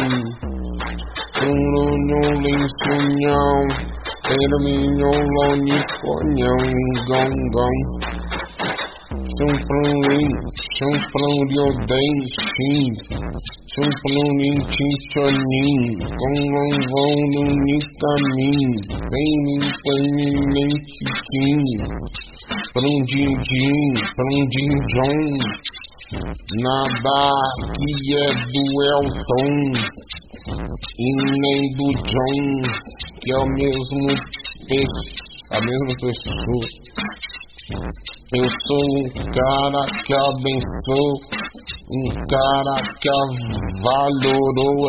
[1.44, 3.56] turunho linsunhão,
[4.22, 6.62] terminho loniconhão,
[7.06, 7.76] gongão.
[9.36, 10.30] Chumprunlim,
[10.78, 12.86] chumprunliodem, chim,
[13.74, 15.80] chumprunlim, chinchonim,
[16.18, 17.44] conlonvão no
[18.00, 18.68] panin,
[20.96, 21.60] chiquim,
[22.72, 23.86] prundim-dim,
[24.16, 25.20] prundim-jom,
[26.62, 27.20] nada
[27.74, 29.48] que é do Elton,
[30.46, 31.08] e
[31.40, 32.42] nem do John,
[33.22, 34.08] que é o mesmo
[34.68, 35.14] peixe,
[35.52, 36.66] a mesma pessoa.
[38.34, 41.12] Eu sou um cara que abençoou,
[41.92, 43.08] um cara que
[43.82, 44.80] valorou.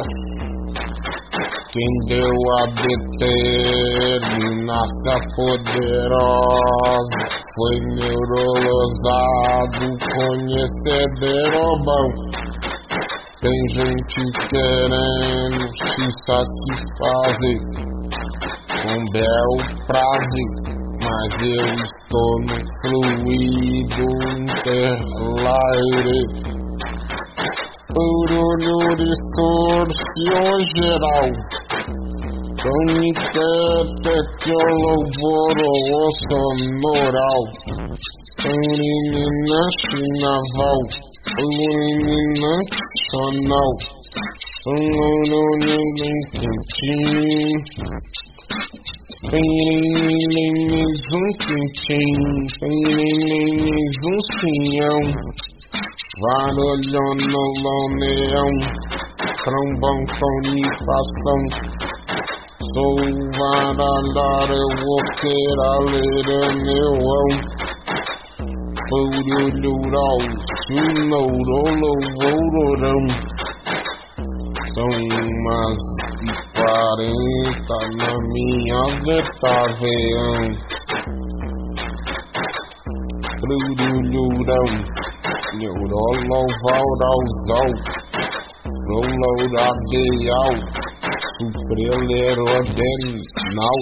[1.71, 7.21] Quem deu a determinação poderosa
[7.55, 9.85] foi neurolosado,
[10.15, 12.07] conhecedor bom.
[13.45, 17.59] Tem gente querendo se satisfazer
[18.81, 19.51] com bel
[19.85, 20.75] prazer
[21.05, 24.07] mas eu estou no fluido
[24.41, 26.19] interlaire.
[27.95, 31.27] Urulho distorção geral.
[32.63, 37.41] Comitete que o louvor o sonoral.
[38.43, 40.81] Urinina chinaval.
[41.25, 42.53] Urinina
[43.09, 43.73] sonal.
[44.61, 47.57] Urinina quentinho.
[51.05, 52.19] Zum quintim,
[54.01, 55.01] zum cinhão,
[56.21, 58.53] varolhando loneão,
[59.43, 61.41] trombão, tonifação.
[62.75, 62.97] Sou
[63.37, 67.29] varalhar, eu vou querer ler neuão.
[68.87, 70.19] Purulhural,
[70.67, 73.01] sunourolovororão.
[74.75, 75.81] São umas
[76.21, 76.23] e
[76.53, 80.43] quarenta na minha vetaveão.
[83.39, 84.69] Trululurão,
[85.57, 87.69] neurolovauralzão,
[88.87, 90.53] rolouradeal,
[91.39, 93.79] sufrelerodenal.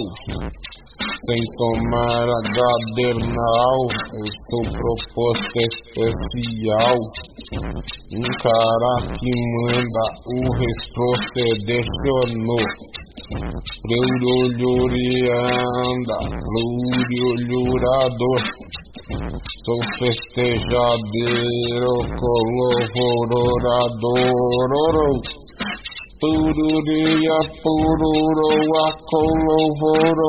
[1.26, 3.78] Sem tomar a gadernal,
[4.14, 6.94] eu estou proposto especial.
[8.14, 12.66] Um cara que manda o retrocedercionou.
[13.82, 18.42] Pluriolhurianda, pluriolhurador.
[19.64, 24.24] Sou festejadeiro, colovorador.
[26.24, 30.24] Pururia, pururoa, colovorador.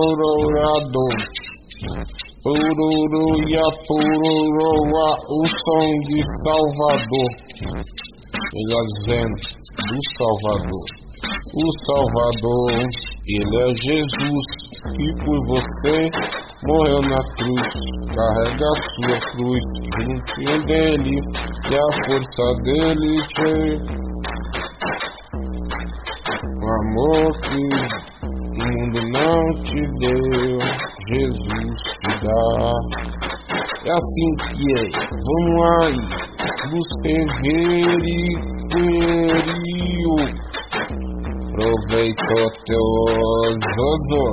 [2.44, 7.32] Pururuia, pururoa, o som de Salvador.
[8.54, 9.38] Melhor dizendo,
[9.88, 10.86] do Salvador.
[11.56, 12.76] O Salvador,
[13.28, 14.48] ele é Jesus,
[14.98, 15.96] que por você
[16.68, 17.72] morreu na cruz.
[18.14, 19.64] Carrega a sua cruz,
[19.96, 21.16] juntinho dele,
[21.70, 23.56] e a força dele te.
[26.66, 27.62] O amor que
[28.26, 30.58] o mundo não te deu,
[31.10, 32.50] Jesus te dá.
[33.86, 36.02] É assim que é, vamos aí,
[36.72, 36.90] nos.
[41.54, 42.90] Proveitou teu
[43.76, 44.26] zozo.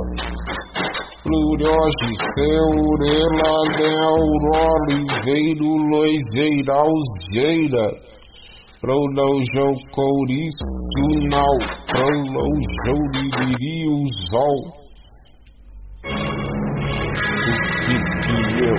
[1.21, 5.69] Plurioge, seurela, neuroliveiro,
[10.91, 11.53] loizeira, alzeira.
[11.53, 11.55] Prolojou couristunal,
[11.87, 14.57] prolojou liriuzol.
[17.83, 18.77] Que que eu,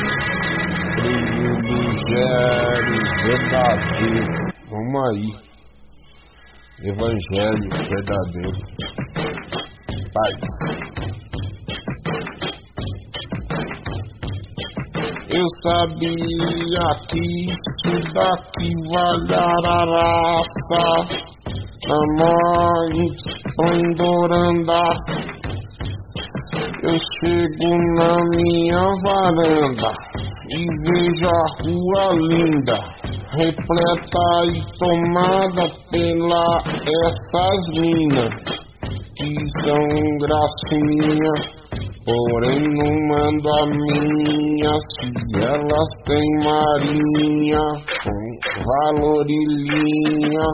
[1.66, 4.33] privilegiário, verdadeiro.
[4.71, 5.29] Vamos aí,
[6.85, 8.61] evangelho verdadeiro.
[10.14, 10.33] Pai.
[15.39, 19.55] Eu sabia que isso daqui vale a
[19.86, 20.84] raça,
[21.86, 24.82] a mãe esplendoranda.
[26.82, 29.91] Eu chego na minha varanda
[30.51, 32.78] e vejo a rua linda,
[33.30, 36.49] repleta e tomada pela
[37.07, 38.34] essas minas
[39.16, 39.30] que
[39.61, 39.84] são
[40.18, 41.58] gracinha.
[42.09, 45.13] Porém não mando a minha se
[45.45, 47.61] elas têm marinha
[48.03, 48.21] com
[48.65, 50.49] valor e linha.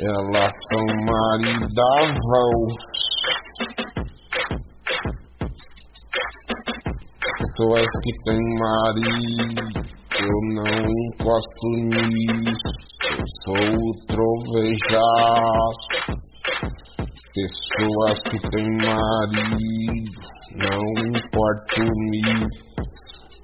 [0.00, 2.80] Elas são maridáveis.
[7.38, 9.68] Pessoas que têm marido,
[10.18, 10.80] eu não
[11.12, 12.70] encosto nisso.
[13.18, 15.92] Eu sou o trovejaço.
[16.44, 20.20] Pessoas que têm marido,
[20.56, 22.22] não importa-me,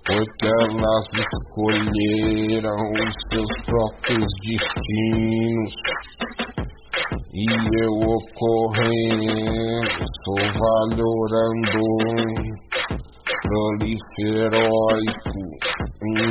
[0.04, 5.72] porque elas escolheram os seus próprios destinos.
[7.32, 7.46] E
[7.82, 11.84] eu ocorrendo, sou valorando,
[13.42, 15.40] proliferóico,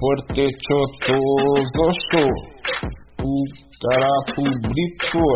[0.00, 1.84] Portechotoso,
[2.16, 3.05] o
[3.82, 5.26] Carapubrito,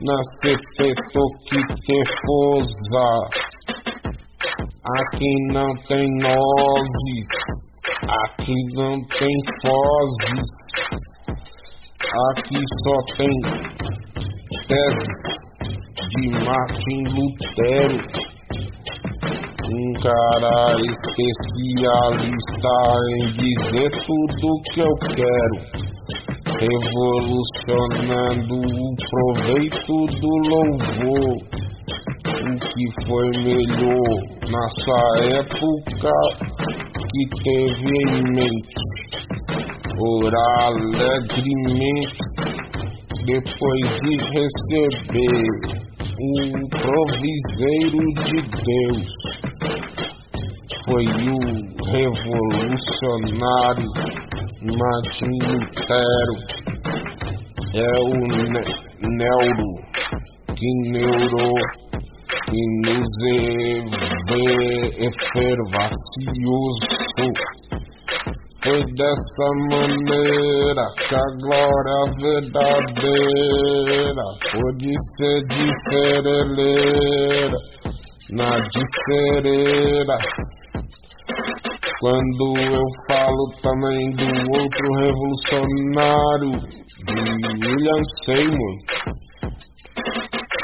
[0.00, 3.08] na Cepetoquitefosa.
[5.00, 7.28] Aqui não tem nozes,
[8.02, 10.46] aqui não tem fozes,
[12.30, 13.34] aqui só tem
[14.66, 15.14] tese
[16.08, 18.00] de Martin Lutero.
[19.70, 22.76] Um cara especialista
[23.10, 25.56] em dizer tudo que eu quero
[26.60, 31.36] revolucionando o proveito do louvor.
[32.38, 35.00] O que foi melhor nessa
[35.38, 36.12] época
[37.10, 38.78] que teve em mente
[40.00, 42.22] orar alegremente
[43.24, 45.48] depois de receber
[46.20, 46.22] o
[46.70, 49.08] proviseiro de Deus.
[50.86, 51.38] Foi o
[51.90, 53.90] revolucionário
[54.76, 56.36] Martin Lutero
[57.74, 58.12] é o
[58.52, 58.62] ne
[59.16, 59.68] neuro
[60.54, 61.46] que neuro
[62.44, 63.12] que nos
[65.08, 66.86] efervacioso.
[68.62, 77.58] Foi dessa maneira que a glória verdadeira pode ser difereleira
[78.32, 80.16] na difereira
[82.00, 86.52] quando eu falo também do outro revolucionário,
[87.04, 87.16] de
[87.66, 88.74] William Seymour,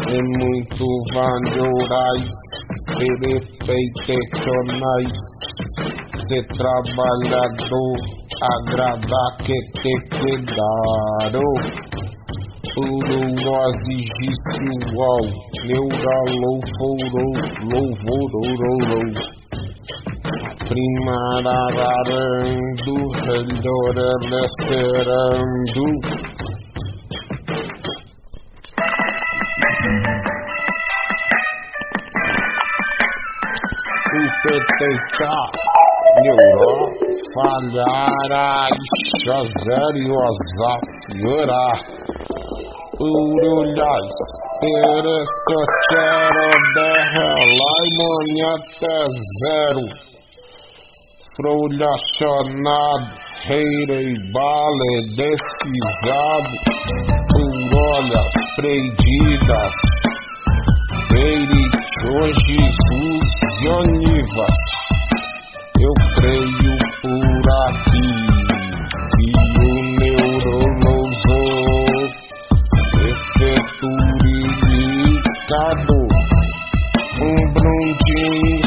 [0.05, 0.85] É muito
[1.15, 2.27] valiorais
[3.67, 5.13] perfeicionais,
[6.27, 7.97] ser trabalhador,
[8.43, 11.53] agradar que te quedaram.
[12.77, 15.25] Ururosigício, uau,
[15.67, 17.33] neuralou, fourou,
[17.71, 19.11] louvorororou.
[20.69, 22.95] Primarararando,
[29.83, 30.33] relhorelesterando.
[34.43, 35.51] Peteitar,
[36.23, 36.75] neuró,
[37.33, 38.69] falhara,
[39.25, 40.83] xazério, azaf,
[41.25, 41.71] urá,
[43.01, 44.17] urulhais,
[44.61, 48.99] Teresa quero derrelar e manhã até
[49.43, 49.85] zero.
[51.37, 53.07] Frolhacionado,
[53.47, 56.53] reirei bale desquisado,
[58.03, 59.73] olhas prendidas.
[63.63, 64.47] E Oniva,
[65.81, 68.23] eu creio por aqui.
[77.23, 78.63] Um brundinho,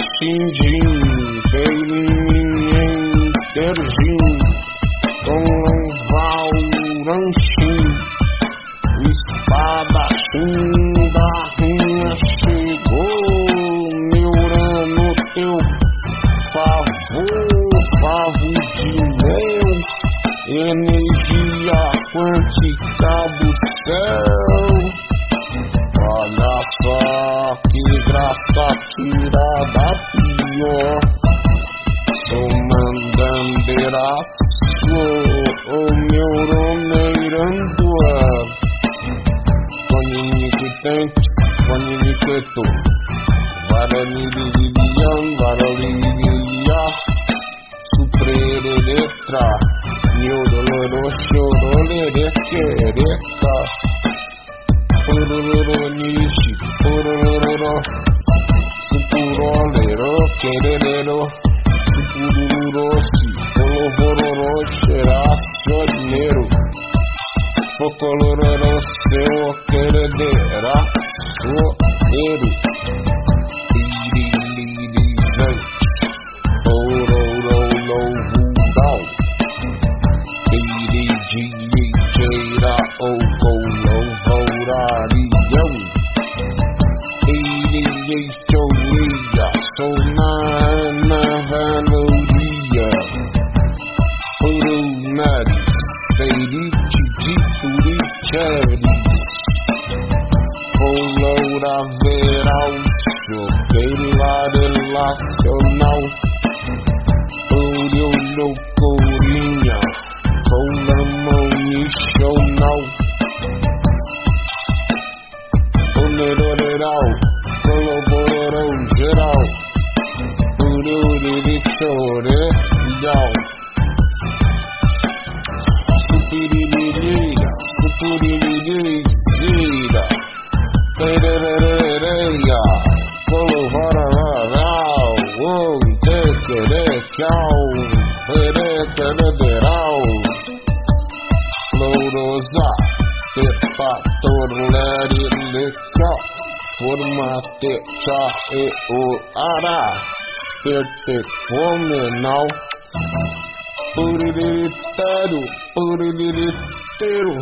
[155.74, 157.36] puriritero,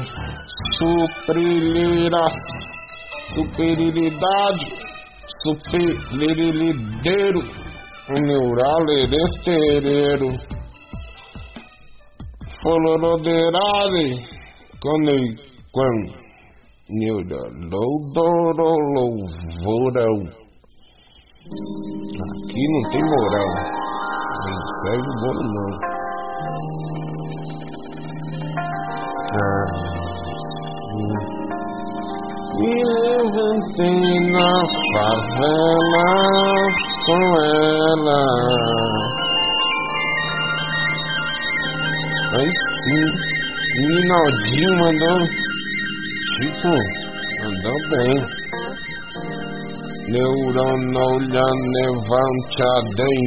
[0.78, 2.36] suprilhiras,
[3.34, 4.68] superioridade,
[5.44, 7.42] superilideiro,
[8.10, 10.30] neuraleretereiro,
[12.62, 14.34] foloroderade,
[14.84, 15.24] Conei,
[15.72, 15.96] quan,
[16.90, 17.40] neuda,
[17.72, 18.76] loudoro,
[19.64, 20.18] louvorão.
[22.26, 23.52] Aqui não tem moral.
[24.84, 25.72] Segue o bolo, não.
[32.60, 34.50] Me levantei na
[34.94, 36.10] favela
[37.08, 38.22] com ela.
[42.36, 42.52] Aí
[42.84, 43.06] sim.
[43.76, 45.20] Minaldinho mandou.
[46.36, 46.74] Tipo,
[47.42, 48.16] mandou bem.
[50.10, 53.22] Neuronolha levantadem.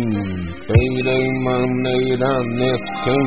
[0.69, 3.27] Peirei maneira nesquem.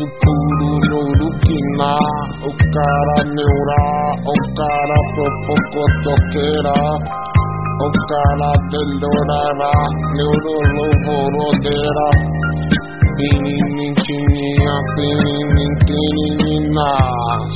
[0.00, 1.94] isso tudo juro cara na
[2.42, 3.84] O cara neura,
[4.24, 6.78] o cara fofocotoqueira
[7.80, 9.76] O cara delorará,
[10.16, 12.08] neurolovorodera
[13.16, 16.90] Pirimitinha, pirimitinina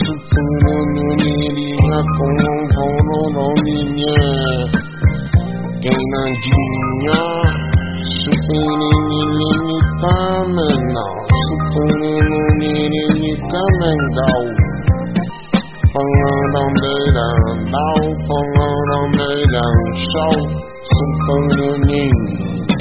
[0.05, 4.21] Suturu nunirinha, com um vorononininha
[5.81, 7.21] Quem nandinha
[8.25, 11.07] Şüphelerini tamına
[11.47, 14.29] Şüphelerini tamına
[15.93, 19.77] Phong ngơ đông đời đàn đau Phong ngơ đông đời đàn
[20.12, 20.35] sâu
[20.97, 22.12] Xung phong ngơ nhìn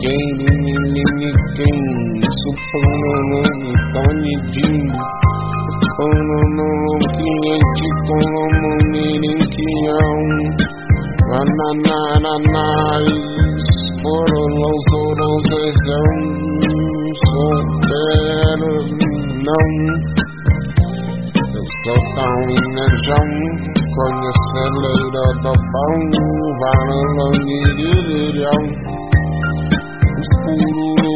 [0.02, 1.82] Kê đi nhìn nhìn nhìn kinh
[2.22, 4.80] Xung phong ngơ ngơ nhìn có nhìn chinh
[5.98, 9.92] Phong ngơ ngơ ngơ kia Chỉ phong ngơ ngơ nhìn nhìn kia
[11.32, 12.68] Na na na na na
[14.04, 15.70] for the loco, don't say
[17.24, 17.46] so
[17.88, 18.78] better
[19.48, 19.76] known.
[21.84, 23.64] So down and jump,
[23.96, 26.12] con your cellular the phone,
[26.60, 28.68] vinyl on you, did it young.
[30.28, 31.16] Spoolulu,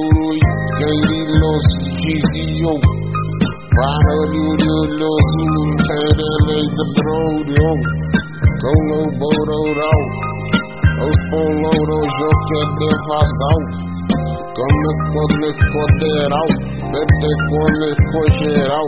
[0.80, 2.74] lady lost, GCO.
[3.76, 5.60] Vinyl, you did lost, you
[5.92, 7.20] said, like the bro,
[7.52, 7.70] yo.
[8.64, 9.60] Go, no, bodo,
[9.92, 10.57] out.
[11.00, 13.60] Eu que devasal
[14.56, 16.50] Come cone coderal
[16.92, 18.88] Bete cone cogeral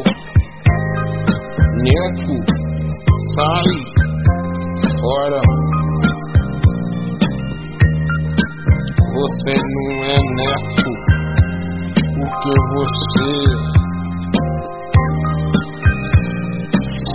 [1.83, 2.35] Neco
[3.35, 3.69] Sai
[4.99, 5.41] Fora.
[9.13, 10.91] Você não é neto
[12.15, 13.31] Porque você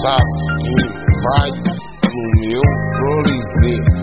[0.02, 0.82] Sabe quem
[1.24, 1.50] vai
[2.12, 2.64] no meu
[2.96, 3.93] prolizê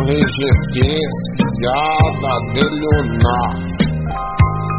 [0.00, 1.04] a corregenciada
[2.52, 3.52] de Leonar.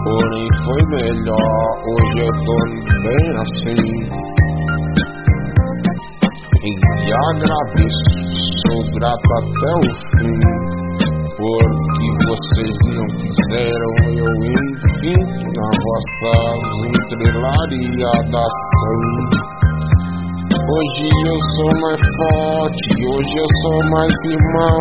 [0.04, 2.58] Porém foi melhor, hoje eu tô
[3.04, 3.84] bem assim.
[6.64, 6.68] E
[7.30, 8.10] agradeço,
[8.68, 10.42] sou grato até o fim.
[11.38, 15.22] Porque vocês não quiseram eu enfim
[15.56, 16.34] na vossa
[16.88, 19.51] entrelaria da ação.
[20.72, 24.80] Hoje eu sou mais forte, hoje eu sou mais irmão.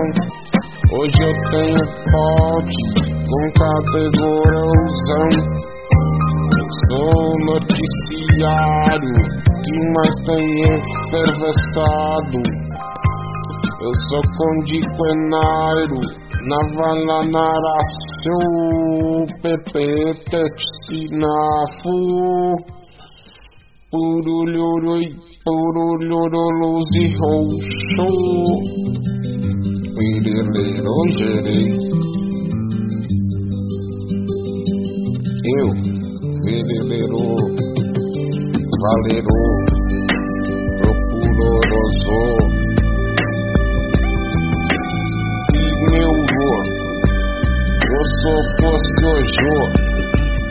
[0.93, 1.83] Hoje eu tenho
[2.13, 2.83] pote
[3.27, 5.29] com categorãozão.
[6.91, 9.19] Sou noticiário
[9.65, 12.39] que mais tem efervescado.
[13.81, 16.01] Eu sou condiquenário,
[16.47, 18.39] navala narácio,
[19.43, 19.91] pepe,
[20.31, 21.99] tetsinafo.
[23.91, 25.05] Purulhurui,
[25.45, 28.07] purulhuruluzi, roxo.
[29.97, 31.67] Pireleiro, gerei.
[35.59, 35.69] Eu,
[36.45, 37.25] vereleiro,
[38.81, 39.39] valero,
[40.79, 42.21] procuroroso.
[45.91, 46.53] Meu vô,
[47.91, 49.49] eu sou fosse hoje,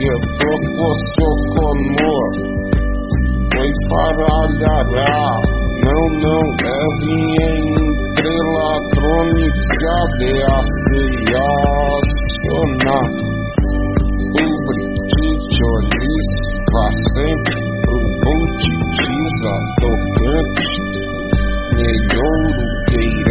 [0.01, 1.19] eu tô fosse
[1.55, 2.48] conor
[3.59, 5.19] foi faralhará.
[5.83, 7.49] Não, não, é vinha
[7.99, 9.47] entrelatrônica
[10.17, 11.17] de acionar.
[14.39, 15.49] O British
[16.71, 20.69] vá sempre pro Bontitiza tocante.
[21.75, 23.28] Melhouro queirante, perambuleiro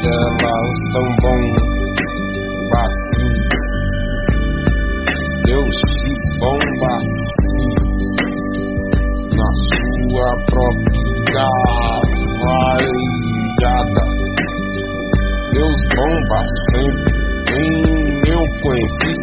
[0.00, 1.42] delas tão bom
[2.76, 3.34] assim.
[5.44, 7.70] Deus se bomba assim
[9.36, 11.48] na sua própria
[12.44, 14.04] variada.
[15.52, 16.40] Deus bomba
[16.72, 17.18] sempre
[17.56, 17.68] em
[18.24, 19.19] meu coeficiente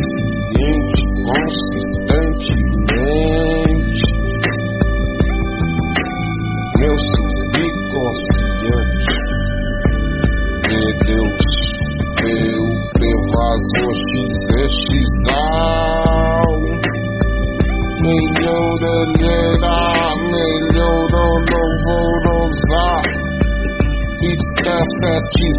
[24.78, 25.50] Sete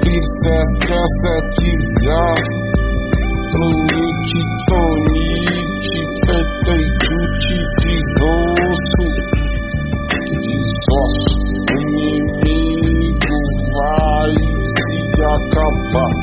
[0.00, 0.56] pista
[1.20, 1.70] sete
[2.04, 2.26] já.
[3.50, 9.02] Fluite, tonite, peteitute, desosso.
[10.46, 11.34] Desosso,
[11.66, 13.40] o inimigo
[13.74, 16.14] vai se acabar.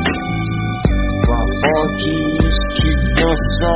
[1.25, 2.11] Com a forte
[2.47, 3.75] instigância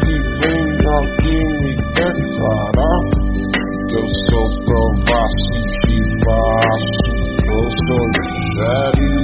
[0.00, 3.26] que vem aqui me declarar
[3.96, 5.56] eu sou provaço
[5.86, 7.25] de baixo,
[7.56, 9.16] Consolidaria.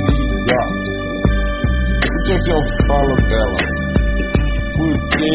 [2.01, 3.61] Por que é que eu falo dela?
[4.75, 5.33] Porque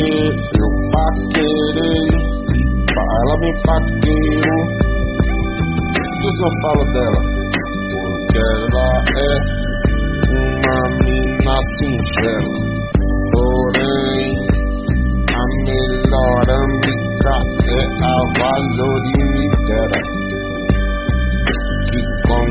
[0.57, 2.07] eu paquerei,
[3.21, 4.63] ela me paquerou.
[5.93, 7.21] Por que é que eu falo dela?
[7.93, 9.33] Porque ela é
[10.33, 12.57] uma mina singela,
[13.31, 14.29] porém
[15.29, 17.35] a melhor amiga
[17.67, 20.16] é a valor e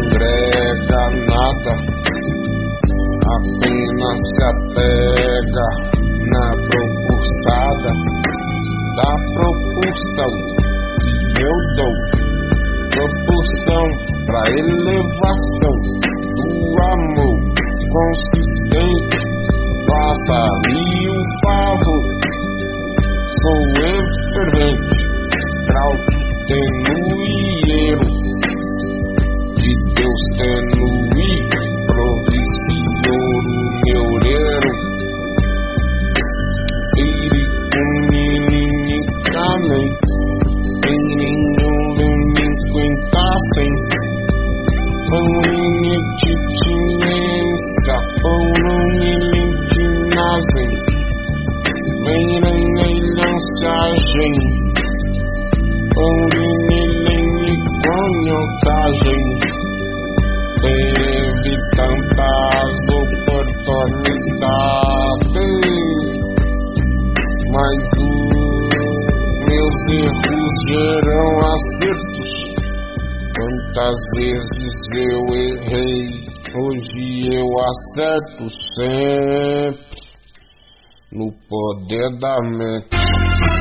[0.06, 1.72] congrega nada
[3.34, 5.68] apenas se apega
[6.30, 7.90] na propulsada
[8.96, 10.32] da propulsão
[11.42, 11.94] eu dou.
[12.90, 13.86] Propulsão
[14.26, 15.76] pra elevação
[16.36, 16.50] do
[16.92, 17.36] amor
[17.92, 19.20] consistente.
[19.86, 22.02] Faça-me um favor,
[23.42, 23.95] sou enfermante,
[82.20, 83.55] poder da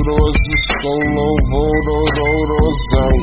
[0.00, 3.14] purulurosos com louvorororosão.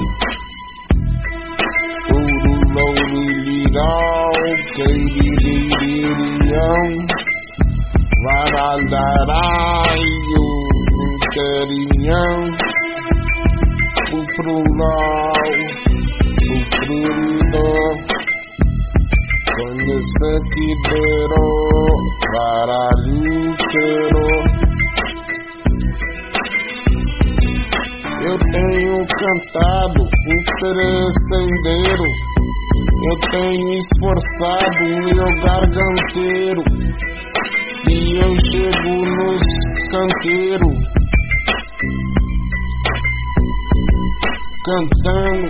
[2.77, 4.31] Urulouriliral,
[4.75, 6.83] queiriririririão,
[8.23, 10.45] varaldaraio,
[11.13, 12.37] interinhão,
[14.13, 15.47] o prulau,
[16.43, 17.95] o prulidor.
[19.57, 21.43] Conhecer que dero,
[22.33, 24.25] varalhuqueiro.
[28.27, 32.07] Eu tenho cantado um perecendeiro.
[33.07, 36.63] Eu tenho esforçado o meu garganteiro.
[37.89, 39.43] E eu chego nos
[39.91, 40.79] canteiros.
[44.65, 45.47] Cantando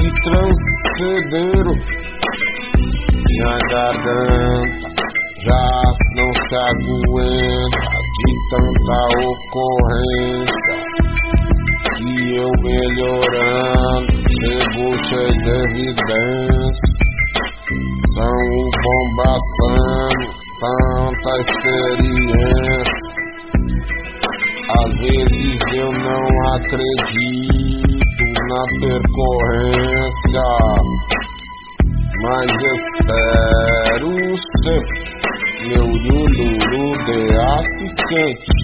[0.00, 1.72] e transcedero
[3.34, 4.88] minha garganta
[5.44, 5.66] já
[6.16, 7.84] não se aguenta
[8.14, 10.76] de tanta ocorrência.
[12.06, 16.88] E eu melhorando, chego cheio de evidência.
[18.14, 20.26] São o bombaçando,
[20.60, 22.98] tanta experiência.
[24.84, 26.24] Às vezes eu não
[26.54, 29.84] acredito na percorrência
[32.24, 34.12] mas espero
[34.62, 34.82] ser
[35.68, 38.63] meu lululu de assistente.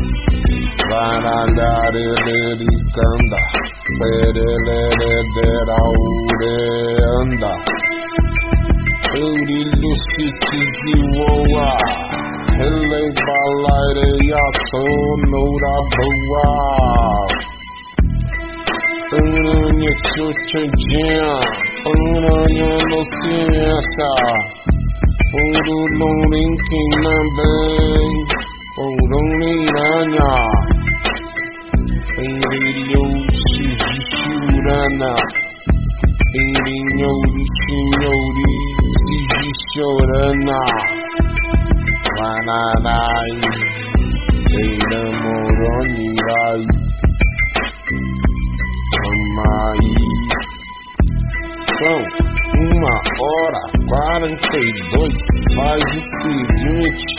[0.91, 3.41] Bananda de lady kanda,
[3.99, 6.55] bede lede de raude
[7.17, 7.51] anda.
[9.23, 11.69] Uri lusi tizi woa,
[12.59, 14.83] hele balaire yaso
[15.31, 16.47] nora bua.
[19.21, 21.31] Uru nye kuche jia,
[21.91, 23.35] uru nye lusi
[23.71, 24.11] esa.
[25.43, 27.51] Uru lurinki nambe,
[28.85, 30.31] uru nye nanya.
[32.21, 33.01] Senhori,
[39.73, 40.61] chorana,
[42.17, 43.33] vanarai,
[44.91, 45.81] enamoronirai.
[49.01, 49.95] Amaí.
[51.77, 51.99] São
[52.77, 54.59] uma hora quarenta e
[54.91, 55.17] dois.
[55.55, 57.10] Faz o seguinte,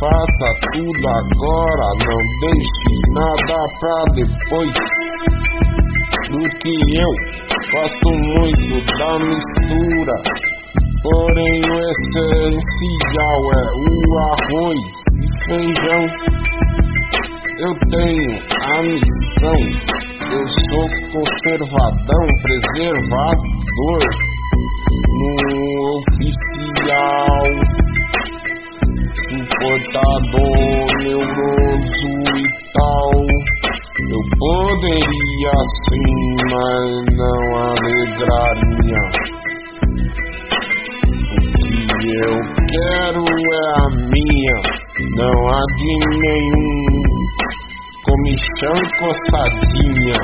[0.00, 4.76] faça tudo agora, não deixe nada pra depois.
[6.30, 7.12] Do que eu
[7.72, 10.16] gosto muito da mistura,
[11.02, 13.90] porém o essencial é o
[14.30, 14.80] arroz
[15.14, 16.02] e feijão.
[17.60, 19.98] Eu tenho a missão
[20.30, 24.02] eu sou conservadão, preservador
[25.18, 25.32] no
[25.96, 27.46] oficial,
[29.58, 32.38] importador neuroso e
[32.72, 33.10] tal.
[34.10, 35.56] Eu poderia
[35.88, 36.14] sim,
[36.50, 39.02] mas não alegraria.
[41.30, 41.32] O
[41.98, 42.36] que eu
[42.68, 43.20] quero é
[43.74, 43.76] a
[44.06, 44.58] minha,
[45.16, 47.02] não a de nenhum
[48.04, 50.18] comichão e coçadinha.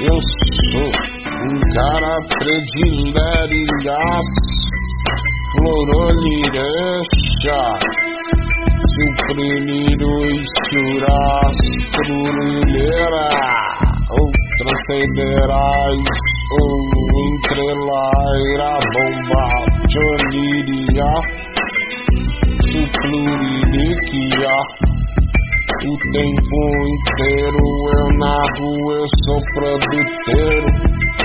[0.00, 0.18] Eu
[0.72, 0.90] sou
[1.44, 4.42] um cara predilerilhaço,
[5.52, 7.31] florolirecha,
[8.94, 10.24] suprimiro e
[10.68, 13.28] churrascurulheira,
[14.10, 14.26] ou
[14.58, 16.06] transcenderais,
[16.52, 16.72] ou
[17.34, 19.44] entrelaira, bomba,
[19.90, 21.12] choniria,
[22.70, 24.56] supluriliquia.
[25.84, 27.66] O tempo inteiro
[27.98, 30.68] eu narro, eu sou produteiro,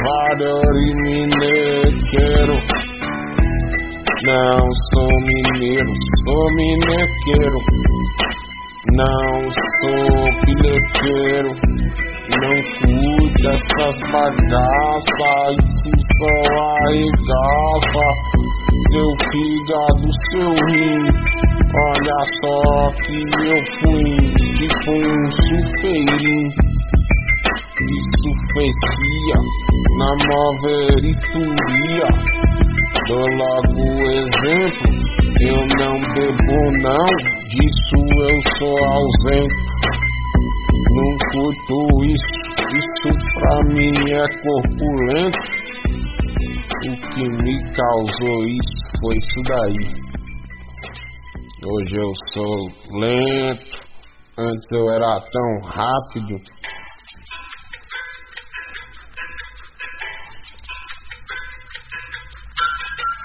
[0.04, 0.58] vário
[1.04, 2.58] minequeiro.
[4.26, 4.58] Não
[4.94, 5.94] sou mineiro,
[6.26, 7.60] sou minequeiro.
[8.94, 10.10] Não sou
[10.42, 11.52] pileteiro,
[12.42, 15.58] não cuido dessas bagaças.
[15.62, 16.34] Isso só
[16.82, 18.08] arregaça
[18.90, 21.02] seu fígado, seu rim.
[21.86, 24.10] Olha só que eu fui
[24.56, 26.50] tipo um sufeirinho
[27.78, 29.38] que sufecia
[30.00, 32.08] na moverituria.
[33.08, 34.90] Dou logo exemplo,
[35.42, 37.06] eu não bebo não,
[37.50, 39.60] disso eu sou ausente.
[40.96, 42.36] Não curto isso,
[42.78, 45.40] isso pra mim é corpulento.
[46.88, 49.84] O que me causou isso foi isso daí.
[51.66, 52.56] Hoje eu sou
[53.00, 53.80] lento,
[54.38, 56.36] antes eu era tão rápido.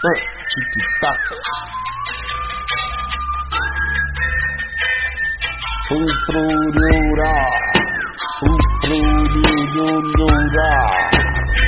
[0.03, 1.21] Tic-tac.
[5.87, 7.35] Fui pro Lura,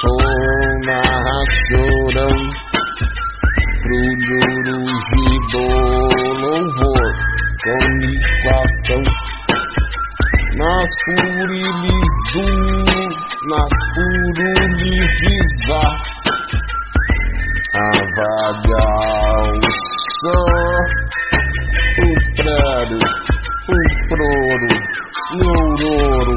[0.01, 1.01] sona,
[1.69, 2.37] chorão,
[3.83, 5.63] frulhurugido,
[6.41, 7.09] louvor,
[7.63, 9.03] comunicação,
[10.57, 12.47] nas furilis do,
[13.49, 15.49] nas furilis
[18.49, 18.89] avaliação,
[22.39, 24.71] o proro,
[25.35, 26.35] neuroro,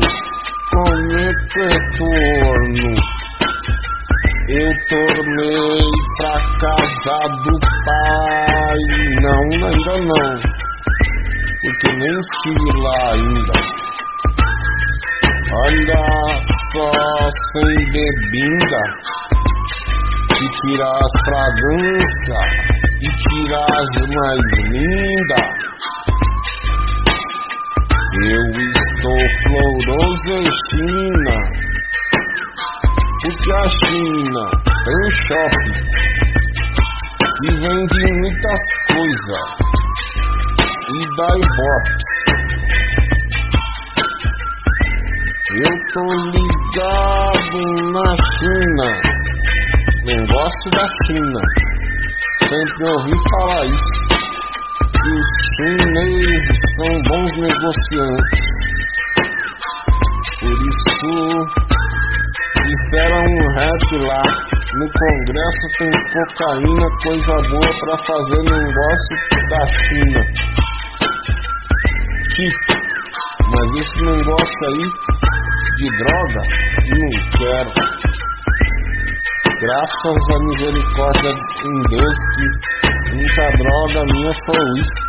[0.71, 2.91] com retorno.
[4.49, 5.83] Eu tornei
[6.19, 7.55] pra casa do
[7.85, 8.83] pai,
[9.23, 10.31] não, ainda não,
[11.63, 13.57] porque nem estive lá ainda.
[15.55, 16.03] Olha
[16.73, 16.91] só
[17.53, 18.83] sem bebida
[20.31, 22.49] E tira as fragrâncias
[23.03, 25.62] E tira as mais lindas
[28.15, 31.37] Eu estou floroso em China.
[33.23, 34.43] Porque a China
[34.85, 35.77] tem um shopping
[37.43, 39.49] E vende muitas coisas.
[40.89, 41.93] E dá ibope.
[45.63, 47.61] Eu tô ligado
[47.93, 48.89] na China.
[50.05, 51.41] Negócio da China.
[52.47, 54.13] Sempre ouvi falar isso.
[55.53, 56.43] Os chineses
[56.77, 58.45] são bons negociantes.
[60.41, 61.05] Por isso,
[62.63, 64.23] fizeram um rap lá.
[64.73, 69.15] No Congresso tem cocaína, coisa boa pra fazer negócio
[69.51, 70.21] da China.
[72.35, 72.73] Tipo,
[73.51, 74.85] mas esse negócio aí
[75.77, 76.43] de droga,
[76.89, 77.73] não quero.
[79.61, 85.02] Graças à misericórdia em Deus que muita droga minha foi uísque.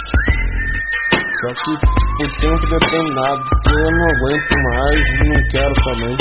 [1.43, 6.15] Só que por tempo determinado, eu não aguento mais e não quero também.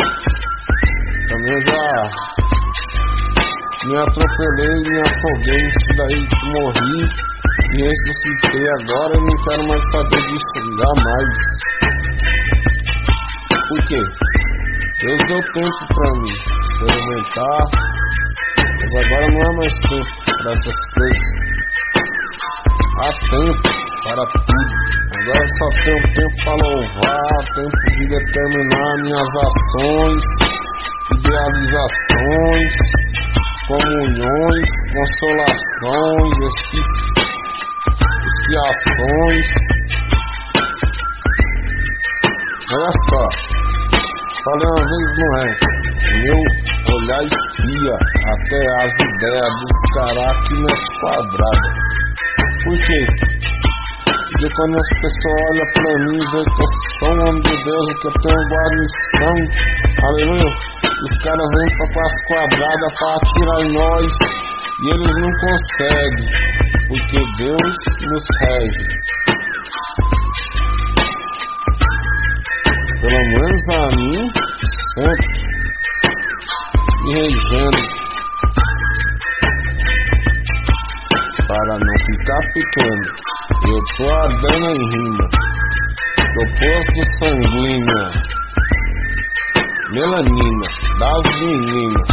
[1.29, 1.87] Também eu já
[3.87, 5.65] me atropelei, me afoguei,
[5.97, 6.21] daí
[6.51, 7.07] morri
[7.71, 11.31] e ressuscitei agora e não quero mais saber disso jamais.
[13.69, 14.03] Por quê?
[15.03, 16.35] Deus deu tempo pra mim
[16.83, 17.63] experimentar,
[18.59, 21.31] mas agora não há mais tempo para essas coisas.
[22.99, 24.82] Há tempo para tudo.
[25.23, 30.23] Agora só tenho tempo para louvar, tempo de determinar minhas ações,
[31.15, 32.73] idealizações,
[33.69, 36.35] comunhões, consolações,
[38.27, 39.47] expiações.
[42.73, 43.25] Olha só,
[44.43, 45.47] falei uma vez não é,
[46.25, 46.41] meu
[46.97, 47.95] olhar espia
[48.27, 51.79] até as ideias dos caráquinas quadradas.
[52.65, 53.32] Por quê?
[54.43, 57.55] Porque quando as pessoas olham pra mim e veem que eu sou um homem de
[57.63, 59.35] Deus e que eu tenho guarnição,
[60.03, 60.51] aleluia,
[60.83, 64.11] os caras vêm pra classe quadrada pra atirar em nós
[64.83, 66.27] e eles não conseguem,
[66.89, 68.87] porque Deus nos rege.
[73.01, 74.21] Pelo menos a mim,
[74.99, 75.31] sempre
[77.05, 77.83] me regendo
[81.47, 83.32] para não ficar pequeno.
[83.69, 85.27] Eu tô ardendo em rima,
[86.35, 88.05] proposto sanguínea,
[89.93, 92.09] melanina das meninas,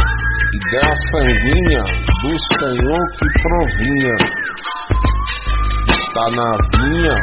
[0.54, 1.84] ideia sanguínea
[2.22, 4.16] do Senhor que provinha.
[5.88, 7.18] Está na vinha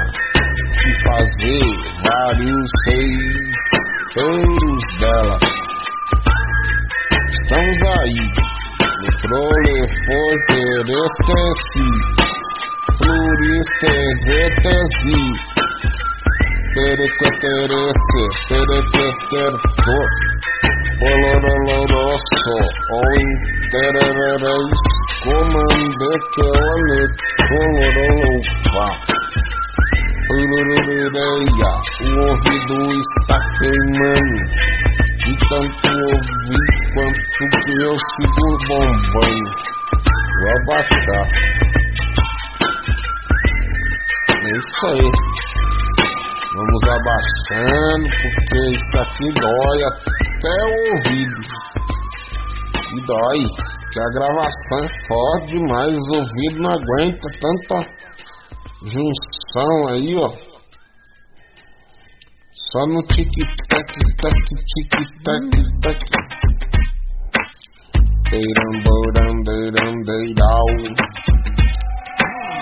[0.85, 1.65] e fazer
[2.03, 3.57] vários reis
[4.99, 5.37] dela
[7.47, 8.23] estamos aí.
[10.87, 10.97] No
[13.07, 13.15] prolefoserestesi,
[14.57, 15.21] pluristezetesi,
[16.75, 19.95] perequeterese, perequeterto,
[20.99, 22.57] poloroloroso,
[22.91, 24.79] ou interereis,
[25.23, 27.01] comandequeone,
[27.47, 28.87] colorolofa.
[30.27, 31.71] Pulurureia,
[32.01, 34.41] o ouvido está queimando
[35.23, 39.51] de tanto ouvir quanto que eu sigo bombando.
[40.37, 41.25] Vou abaixar.
[44.57, 45.07] Isso aí.
[46.55, 51.41] Vamos abaixando, porque isso aqui dói até o ouvido.
[52.93, 53.41] E dói.
[53.93, 57.77] Que a gravação é forte demais, os ouvidos não aguentam tanta
[58.83, 60.29] junção aí, ó.
[62.71, 64.35] Só no tic-tac, tac,
[64.67, 65.45] tic-tac,
[65.81, 65.99] tac.
[68.29, 70.67] Deiram, boram, deiram, deirau.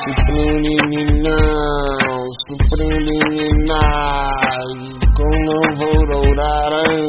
[0.05, 1.33] Suprunininão,
[2.45, 4.69] suprunininai.
[5.17, 7.07] Com não vou ourarão,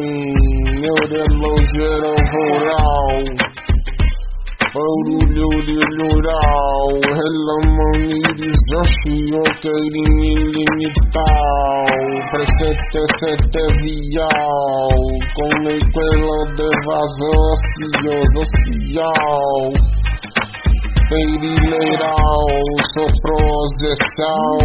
[0.80, 1.92] meu relógio
[2.32, 3.12] voral.
[4.72, 11.92] Barulhurururau, relamoniris, joshio, queirinilimital,
[12.30, 14.96] presete, sete, vial,
[15.36, 19.60] com mequela de vasocio, social,
[21.08, 22.48] feirileiral,
[22.94, 24.58] sou prosessal,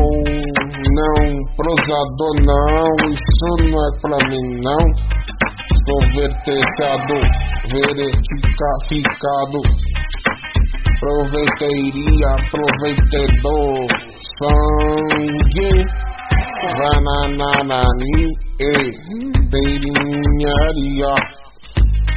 [0.97, 1.21] não,
[1.55, 4.83] prosador não, isso não é pra mim não,
[5.85, 7.25] sou verteciador,
[7.71, 9.59] verificado,
[10.99, 13.87] proveiteiria, proveitedor,
[14.39, 15.71] sangue,
[16.77, 18.19] vananani,
[18.59, 18.63] e
[19.49, 21.13] beirinharia,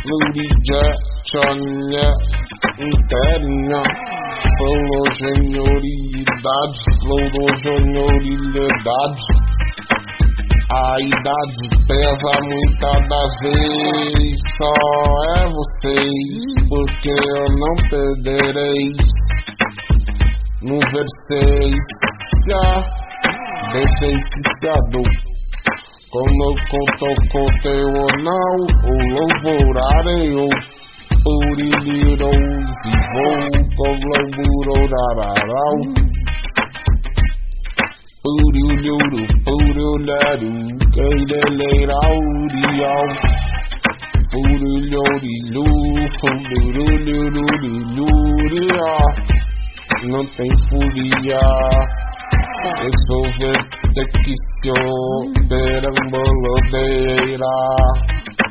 [0.07, 2.07] luridja, tchonha,
[2.79, 3.83] interna,
[4.59, 9.25] florogenioridade, florogenioridade,
[10.71, 14.75] a idade pesa muitas das vezes, só
[15.39, 18.87] é vocês, porque eu não perderei.
[20.63, 21.85] No verseis,
[22.49, 22.69] já
[23.73, 25.03] deixei ciciado.
[26.11, 27.07] Como conto
[27.77, 28.97] ou não, o
[31.25, 32.31] louvorarei ou Puririrou,
[33.15, 33.39] vou
[33.77, 33.93] com
[34.89, 35.77] dararau.
[38.23, 40.53] Puriuluru, puriularu,
[40.93, 43.07] queireleirauriau.
[44.33, 45.69] Puriulurilu,
[46.21, 48.91] fururulururiluria.
[50.05, 51.45] Não tem furia.
[52.65, 54.81] Eu sou vertequisio,
[55.49, 57.55] berambolodeira,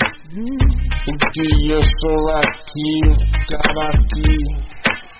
[1.04, 2.94] porque eu sou aqui,
[3.48, 4.30] cara aqui,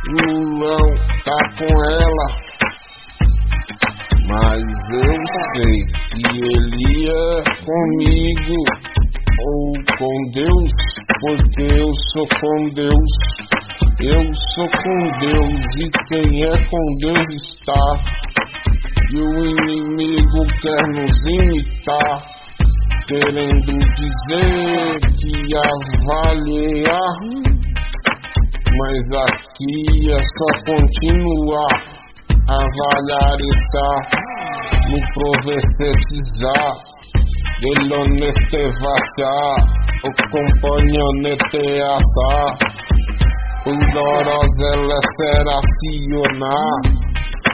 [0.08, 0.86] Lulão
[1.22, 2.26] tá com ela,
[4.28, 4.60] mas
[4.92, 5.12] eu
[5.54, 5.76] sei
[6.12, 8.58] que ele é comigo
[9.40, 10.70] ou com Deus,
[11.20, 13.10] porque eu sou com Deus.
[14.00, 14.22] Eu
[14.54, 17.84] sou com Deus e quem é com Deus está.
[19.12, 22.14] E o inimigo quer nos imitar,
[23.08, 27.18] querendo dizer que avaliar
[28.78, 31.98] mas aqui é só continuar
[32.48, 34.00] a avaliar estar
[34.90, 36.72] no proverbetizar
[37.60, 39.58] del honeste vaciar
[40.06, 41.64] o companhionete
[41.96, 42.50] assar
[43.64, 46.80] pudorosa ela será sionar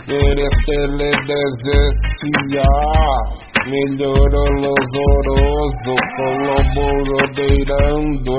[0.07, 3.19] meretele desestiar
[3.67, 8.37] melhorolosoroso colaboradeirando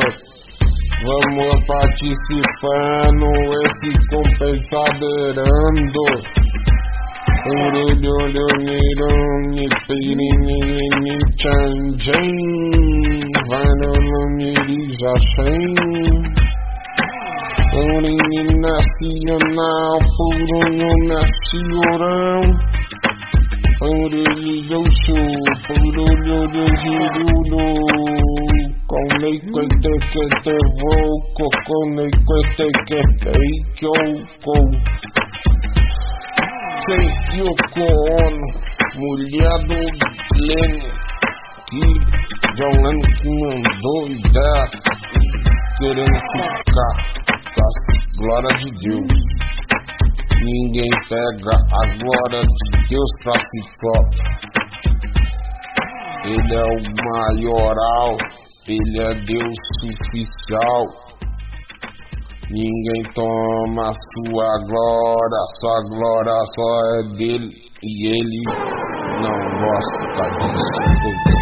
[1.05, 3.27] Vamos participando,
[3.61, 6.01] esse compensadeirando.
[7.45, 12.33] Urulhulhulhiruni, pirinini, tchanjim.
[13.49, 15.61] Vai no nuniri, jachem.
[17.75, 20.91] Urini nacional, purunho
[28.85, 29.15] nacional.
[29.15, 34.55] Urulho, purulho, Konei kwete kete voko, konei kwete kete ikyoko.
[36.85, 37.07] Sei
[37.39, 37.85] Yoko
[38.21, 38.47] Ono,
[38.95, 39.79] mulher do
[40.39, 40.85] Lênin,
[41.69, 41.87] que
[42.53, 44.69] que mandou dar,
[45.79, 46.95] querendo ficar
[47.55, 47.69] com
[48.19, 49.19] glória de Deus.
[50.41, 54.23] Ninguém pega a glória de Deus pra si próprio.
[56.25, 58.44] Ele é o maioral.
[58.67, 60.83] Ele é Deus suficial.
[62.49, 67.51] Ninguém toma sua glória, sua glória só é dele
[67.83, 68.41] e ele
[69.21, 71.34] não gosta disso.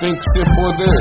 [0.00, 1.00] Tem que ser poder,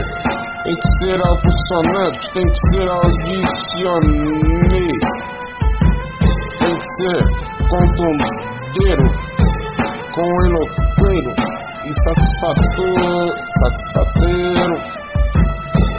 [0.63, 4.87] tem que ser alto-sonante, tem que ser audicionê,
[6.57, 7.19] tem que ser
[7.69, 9.05] contundeiro,
[10.13, 11.31] com eloqueiro
[11.83, 13.27] e satisfator,
[13.59, 14.75] satisfateiro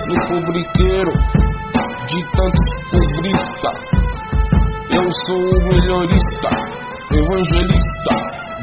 [0.08, 1.12] e publiqueiro
[2.06, 3.70] de tantos publista.
[4.90, 6.48] Eu sou o melhorista,
[7.12, 8.12] evangelista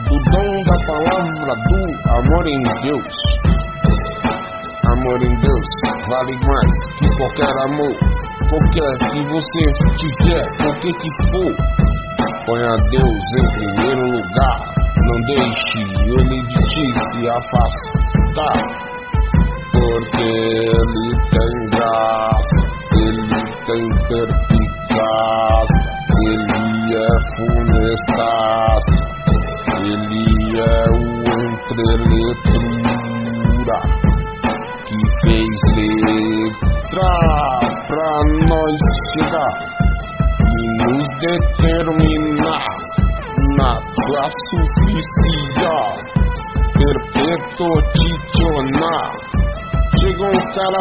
[0.09, 3.34] do dom da palavra do amor em Deus.
[5.05, 5.67] Amor em Deus
[6.09, 7.93] vale mais que qualquer amor,
[8.49, 9.63] qualquer que você
[9.97, 11.53] tiver, qualquer que for.
[12.47, 14.57] Ponha Deus em primeiro lugar,
[15.05, 15.79] não deixe
[16.09, 18.57] ele de ti se afastar,
[19.73, 22.57] porque ele tem graça,
[22.95, 23.29] ele
[23.67, 24.54] tem perspicácia,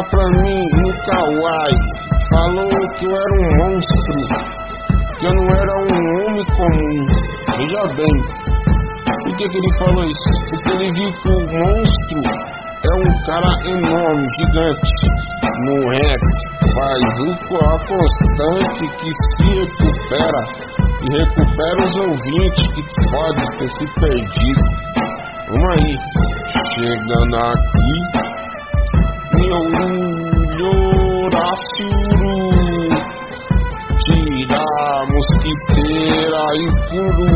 [0.03, 1.79] pra mim no Kawaii,
[2.29, 3.95] falou que eu era um monstro,
[5.19, 6.99] que eu não era um homem comum.
[7.57, 8.15] Veja bem,
[9.23, 10.29] por que, que ele falou isso?
[10.49, 12.19] Porque ele viu que o monstro
[12.83, 14.91] é um cara enorme, gigante,
[15.91, 16.21] rap,
[16.73, 20.41] faz o a constante que se recupera
[21.01, 22.81] e recupera os ouvintes que
[23.11, 24.63] pode ter se perdido.
[25.47, 25.95] Vamos aí,
[26.73, 28.04] chegando aqui,
[36.95, 37.27] furu.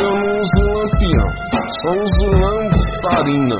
[0.00, 1.30] Eu não uso lampião,
[1.80, 3.58] só uso lamparina.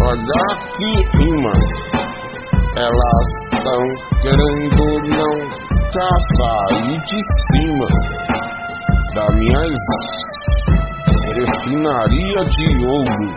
[0.00, 0.42] Olha
[0.76, 1.54] que rima,
[2.76, 3.82] elas estão
[4.22, 5.34] querendo não
[5.92, 7.20] caçar e de
[7.52, 7.88] cima
[9.14, 9.62] da minha
[11.34, 13.28] refinaria de ouro,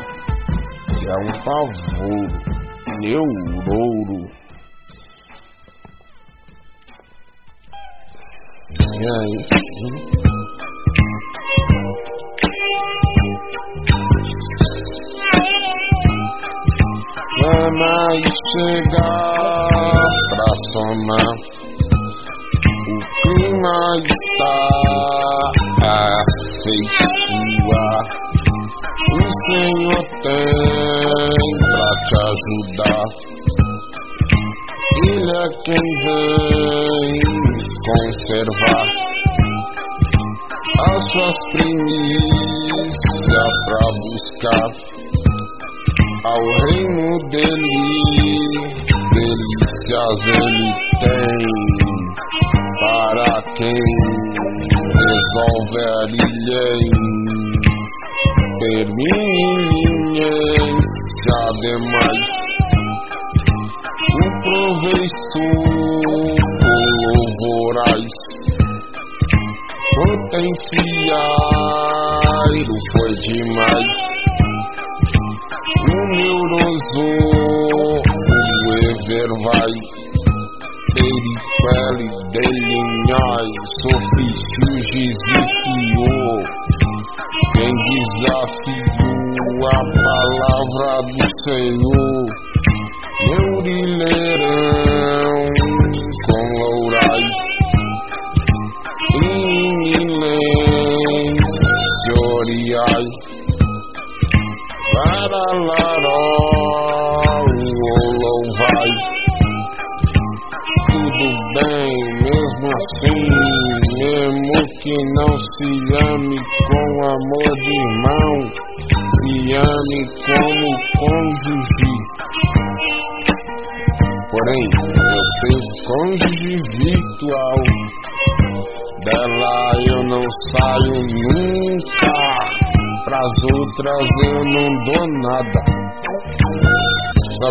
[1.00, 2.26] que é um pavor,
[3.00, 4.20] neurouro.
[17.42, 19.70] Vamos chegar
[20.30, 21.34] pra somar.
[22.86, 24.58] O clima está
[25.82, 26.14] a
[26.64, 27.86] feitua.
[29.10, 33.10] O Senhor tem pra te ajudar.
[35.00, 37.14] É quem vem
[37.88, 38.88] conservar
[40.88, 42.74] as suas primícias
[43.66, 44.70] pra buscar
[46.26, 47.80] ao reino dele.
[49.14, 50.68] Delícias ele
[51.00, 51.40] tem
[52.82, 53.82] para quem
[55.00, 56.84] resolverilhem
[58.60, 59.80] permilinhens
[61.48, 62.59] ademais o
[70.40, 73.92] potenciairo foi demais.
[75.80, 75.82] O
[76.16, 77.08] neuroso
[77.80, 77.82] o
[78.88, 79.74] ever vai.
[80.96, 83.58] Peripele delinhais
[83.96, 86.40] ofício gizifiou
[87.54, 91.89] quem desafiou a palavra do Senhor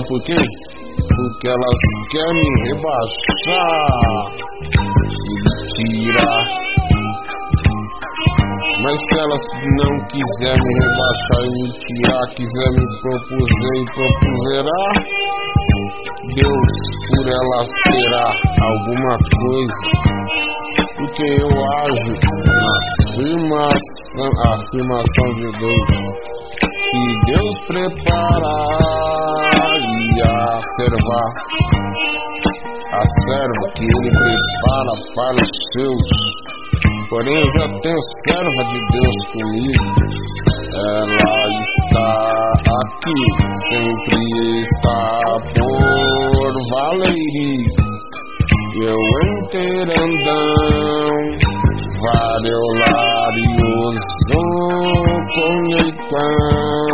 [0.09, 0.35] por quê?
[0.35, 1.81] Porque elas
[2.11, 4.33] querem me rebaixar
[5.09, 5.37] e
[6.03, 6.45] tirar.
[8.81, 9.45] Mas se elas
[9.77, 14.83] não quiser me rebaixar e me tirar, quiser me propuser e propuserá,
[16.35, 16.73] Deus
[17.09, 18.29] por elas terá
[18.63, 19.81] alguma coisa.
[20.97, 21.51] Porque eu
[21.83, 22.13] ajo
[22.45, 22.71] na
[23.13, 25.89] afirmação, afirmação de Deus.
[26.91, 29.29] Se Deus preparar
[30.23, 31.31] a servar,
[32.93, 36.07] a serva que Ele prepara para os seus.
[37.11, 39.87] Porém, eu já tenho serva de Deus comigo.
[40.75, 42.13] Ela está
[42.83, 43.21] aqui,
[43.69, 44.23] sempre
[44.63, 45.01] está
[45.55, 47.63] por valer.
[48.81, 49.01] Eu
[49.39, 51.17] inteirandão,
[52.03, 53.23] variolarioso,
[55.35, 56.88] conheitando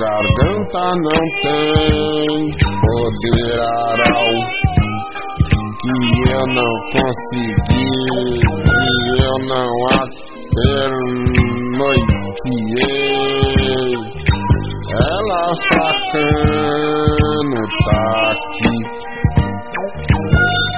[0.00, 2.48] garganta não tem
[2.80, 4.32] poder aral
[5.80, 5.94] que
[6.30, 7.92] eu não consegui,
[8.40, 8.84] que
[9.22, 11.20] eu não apernoiteei.
[15.12, 18.76] Ela fracano tá aqui,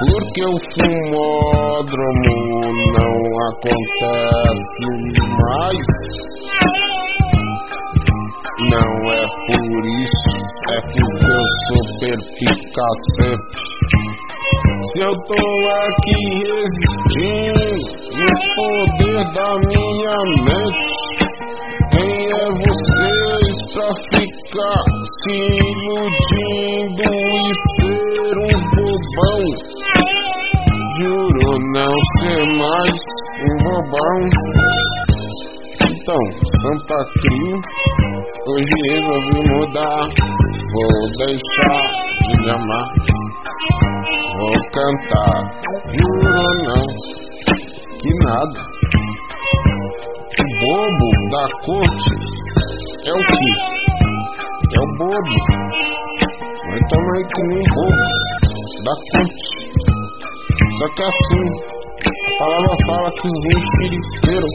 [0.01, 2.37] porque o fumódromo
[2.93, 3.17] não
[3.51, 4.87] acontece
[5.39, 5.87] mais.
[8.73, 10.33] Não é por isso,
[10.71, 13.01] é eu sou perspicaz.
[14.93, 17.69] Se eu tô aqui resistindo
[18.17, 20.17] no poder da minha
[20.47, 20.97] mente,
[21.93, 24.85] quem é vocês pra ficar
[25.21, 25.37] se
[25.69, 29.43] iludindo e ser um bobão?
[30.99, 32.97] Juro não ser mais
[33.45, 34.21] um bobão.
[35.91, 36.23] Então,
[36.63, 37.59] Santa Crio,
[38.47, 40.07] hoje resolvi mudar.
[40.73, 41.83] Vou deixar
[42.39, 42.89] de amar.
[44.39, 45.43] Vou cantar,
[45.91, 46.23] juro
[46.63, 46.87] não,
[47.99, 48.61] que nada.
[50.39, 52.15] O bobo da corte
[53.07, 53.51] é o que?
[54.71, 55.37] É o bobo.
[56.69, 58.07] Mas tamo aí que nem bobo
[58.85, 59.47] da corte.
[60.79, 61.45] Só que assim,
[62.25, 64.49] a palavra fala que o vinho espiriteiro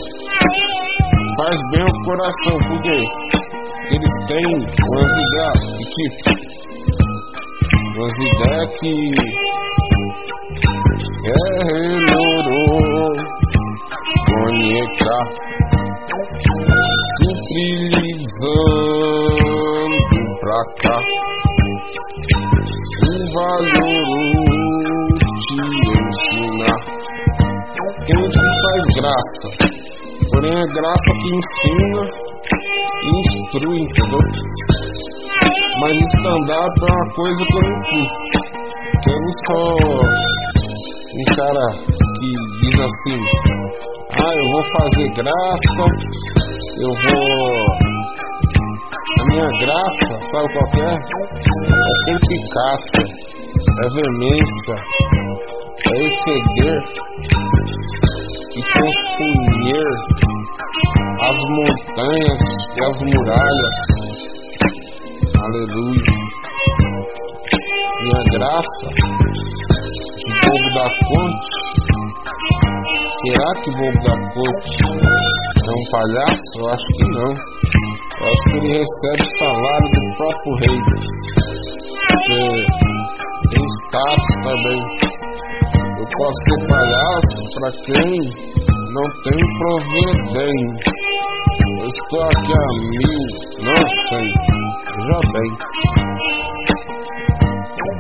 [1.38, 2.98] faz bem ao coração, porque
[3.94, 5.62] eles têm umas ideias
[5.94, 6.06] que
[7.96, 8.94] umas ideias que
[11.26, 11.38] é
[11.70, 13.14] relorou
[14.26, 15.18] conheca
[17.22, 18.26] sutilizando
[20.40, 20.98] pra cá.
[23.04, 24.08] Um valor
[25.20, 25.58] te
[25.98, 26.82] ensinar.
[28.08, 29.67] Quem te faz graça
[30.48, 32.04] é graça que ensina
[33.04, 34.24] e instrui, entendeu?
[35.80, 38.28] Mas stand-up é uma coisa que eu não curto.
[39.08, 39.76] Eu não sou
[41.14, 41.66] um cara
[42.18, 42.30] que
[42.62, 43.20] diz assim,
[44.12, 45.84] ah, eu vou fazer graça,
[46.82, 47.48] eu vou.
[49.28, 50.94] Minha graça, sabe qual é?
[52.08, 53.04] É perspicácia,
[53.68, 54.76] é veemência,
[55.86, 56.78] é exceder
[58.56, 60.27] e construir
[61.28, 62.42] as montanhas
[62.76, 63.76] e as muralhas.
[65.44, 66.14] Aleluia.
[68.02, 71.58] Minha graça, de povo da fonte,
[73.18, 74.78] Será que Bobo da Corte
[75.58, 76.52] é um palhaço?
[76.60, 77.32] Eu acho que não.
[78.20, 80.80] Eu acho que ele recebe o salário do próprio rei.
[82.08, 82.40] Porque
[83.50, 84.80] tem status também.
[85.98, 88.67] Eu posso ser palhaço para quem
[88.98, 90.90] não tem providência.
[91.86, 93.22] Estou aqui a mil,
[93.62, 94.28] não sei.
[95.08, 95.52] Já bem.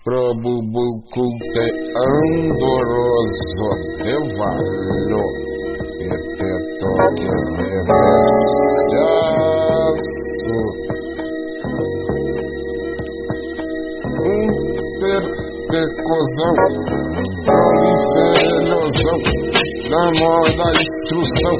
[0.04, 1.66] probubuculte
[2.06, 3.68] andoroso
[4.02, 5.32] de valor
[6.00, 6.08] e
[6.78, 8.56] toque reversaço
[15.70, 16.54] intertecosão
[17.44, 19.18] proliferosão
[19.90, 21.56] da moda instrução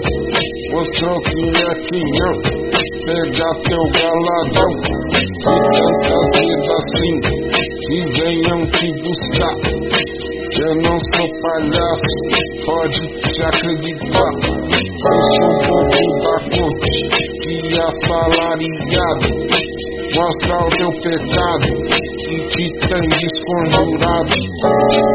[0.72, 2.36] mostrou que é quinhão
[3.06, 4.72] pegar teu galadão
[5.10, 7.14] e tantas vidas assim
[7.86, 9.56] que venham te buscar.
[10.58, 12.12] Eu não sou palhaço,
[12.64, 13.02] pode
[13.32, 14.32] te acreditar.
[14.76, 17.00] Sou bobo da corte
[17.42, 19.28] que assalariado.
[20.14, 21.68] Mostra o teu pecado
[22.18, 24.36] e te tem desconjurado.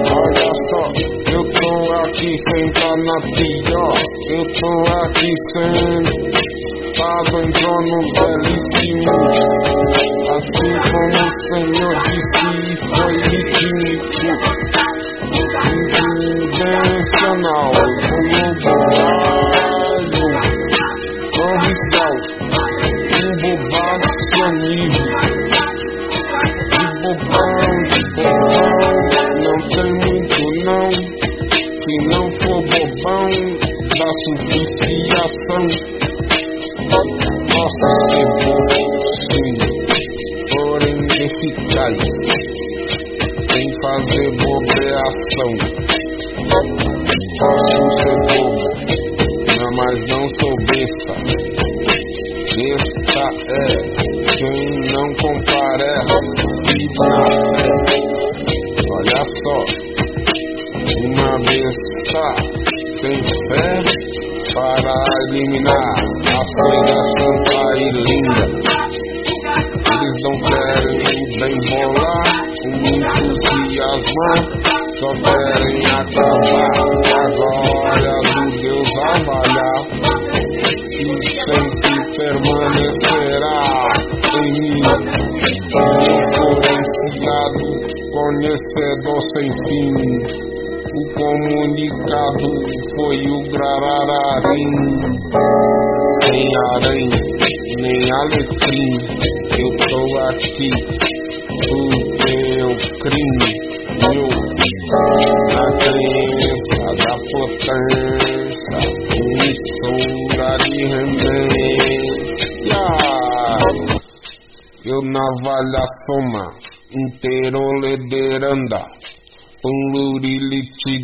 [0.09, 0.83] Olha só,
[1.31, 1.71] eu tô
[2.03, 2.31] aqui
[2.73, 3.97] tá na pior.
[4.31, 4.73] Eu tô
[5.05, 6.41] aqui sem
[6.91, 9.13] sentado em trono belíssimo,
[10.37, 12.41] assim como o Senhor disse
[12.89, 14.33] foi ritmo,
[16.51, 17.71] convencional,
[35.61, 35.90] Brown.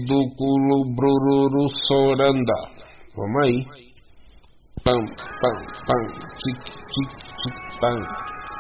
[0.08, 2.60] Do culo brururu soranda.
[3.16, 3.60] Vamos aí.
[4.84, 5.00] Pam,
[5.42, 5.58] pam,
[5.88, 6.04] pam,
[6.42, 6.60] tic,
[6.94, 7.10] tic,
[7.42, 8.00] tic, pam,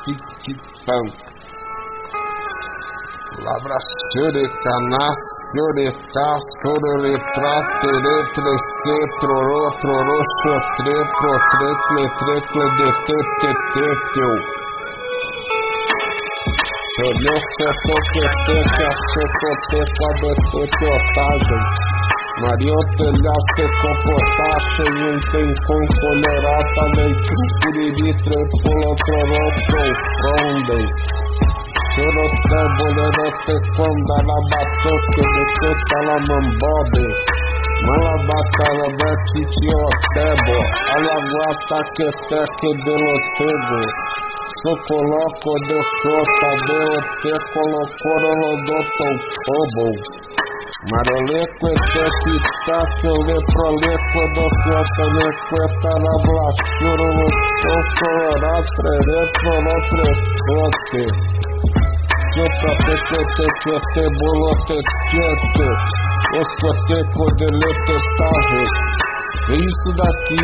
[0.04, 1.06] tic, tic, pam.
[3.44, 3.78] Labra
[4.12, 5.06] xerecana,
[5.54, 6.28] xereca,
[6.62, 14.67] soreretra, tere, trece, trorô, trorô, xotre, protre, cletre, cledete, tete, teu.
[16.98, 21.64] Olhou secoqueteca, secoteca, detete, otagem.
[22.42, 29.84] Mariotelha, secopotache, não tem com colorata, leitro, curiri, trepolo, trorotro,
[30.18, 30.82] fronde.
[31.94, 37.06] Chorote, bolerote, conda, labatoque, deteta, lamambobe.
[37.86, 40.58] Malabata, labete, tiotebo,
[40.96, 43.82] alaguata, queteque, delotego.
[44.58, 46.82] Socoloco de sota de
[47.22, 48.78] te colocou do
[49.46, 49.88] tobo.
[50.90, 57.28] Maroleco te pistacho le proleco do fiota le cuesta la blasuro lo
[57.62, 58.10] toco
[58.42, 61.04] rastre retro lo precote.
[62.34, 64.78] Sopa te te te te te bolo te
[65.12, 65.68] te
[66.40, 69.17] Oscoteco de lete tave.
[69.50, 70.42] É isso daqui,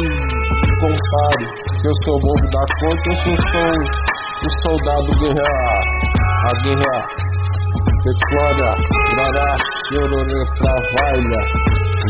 [0.80, 1.48] compare.
[1.80, 3.94] Se eu sou bobo da corte, eu sou, sou
[4.44, 5.82] o soldado guerrear.
[6.44, 7.06] A guerrear.
[8.04, 8.72] Pecuária,
[9.16, 9.56] grará,
[9.88, 11.42] chororê, travalha.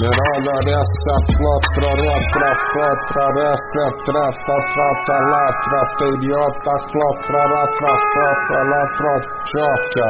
[0.01, 9.13] Nerada dessa plotra, rotra, fotra, ressa, trata, trata, latra, teriota, clotra, ratra, fotra, latra,
[9.45, 10.09] tchoca.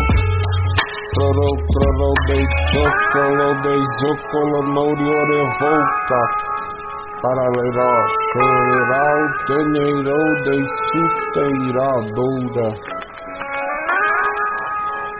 [1.14, 6.22] Proro Proro Dei Zocolo Dei Zocolo Moriore Volta
[7.20, 7.92] Paralelo
[8.32, 13.07] Choral Teneiro Dei Suteira Doura Perere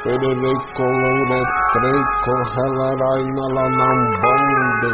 [0.04, 4.92] Perereco, Louretreco, Relarainalanam, Bonde,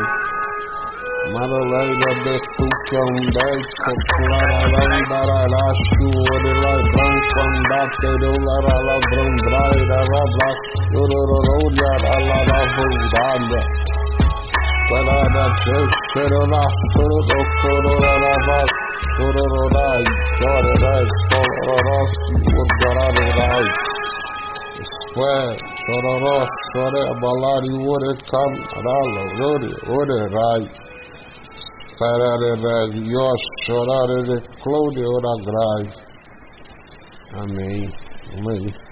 [1.34, 10.48] Maroleira, Bestucão, Deco, Clararandarachu, Orelai, Branco, Andate, Eularala, Brandraira, Rabla,
[10.96, 13.60] Orororolha, Alara, Voldada,
[14.88, 16.64] Parada, Tchecherona,
[16.96, 18.58] Soro, Sororarava,
[19.20, 20.04] Sororai,
[20.40, 22.08] Sororai, Sororai, Sororai,
[22.80, 23.68] Sororai,
[25.14, 30.64] Pues, sororó, sore, balari, ore, kam, ralo, rori, ore, rai.
[31.96, 35.84] Sarare, rai, yos, sorare, clone, ora, grai.
[37.42, 37.88] Amém.
[38.36, 38.83] Amém.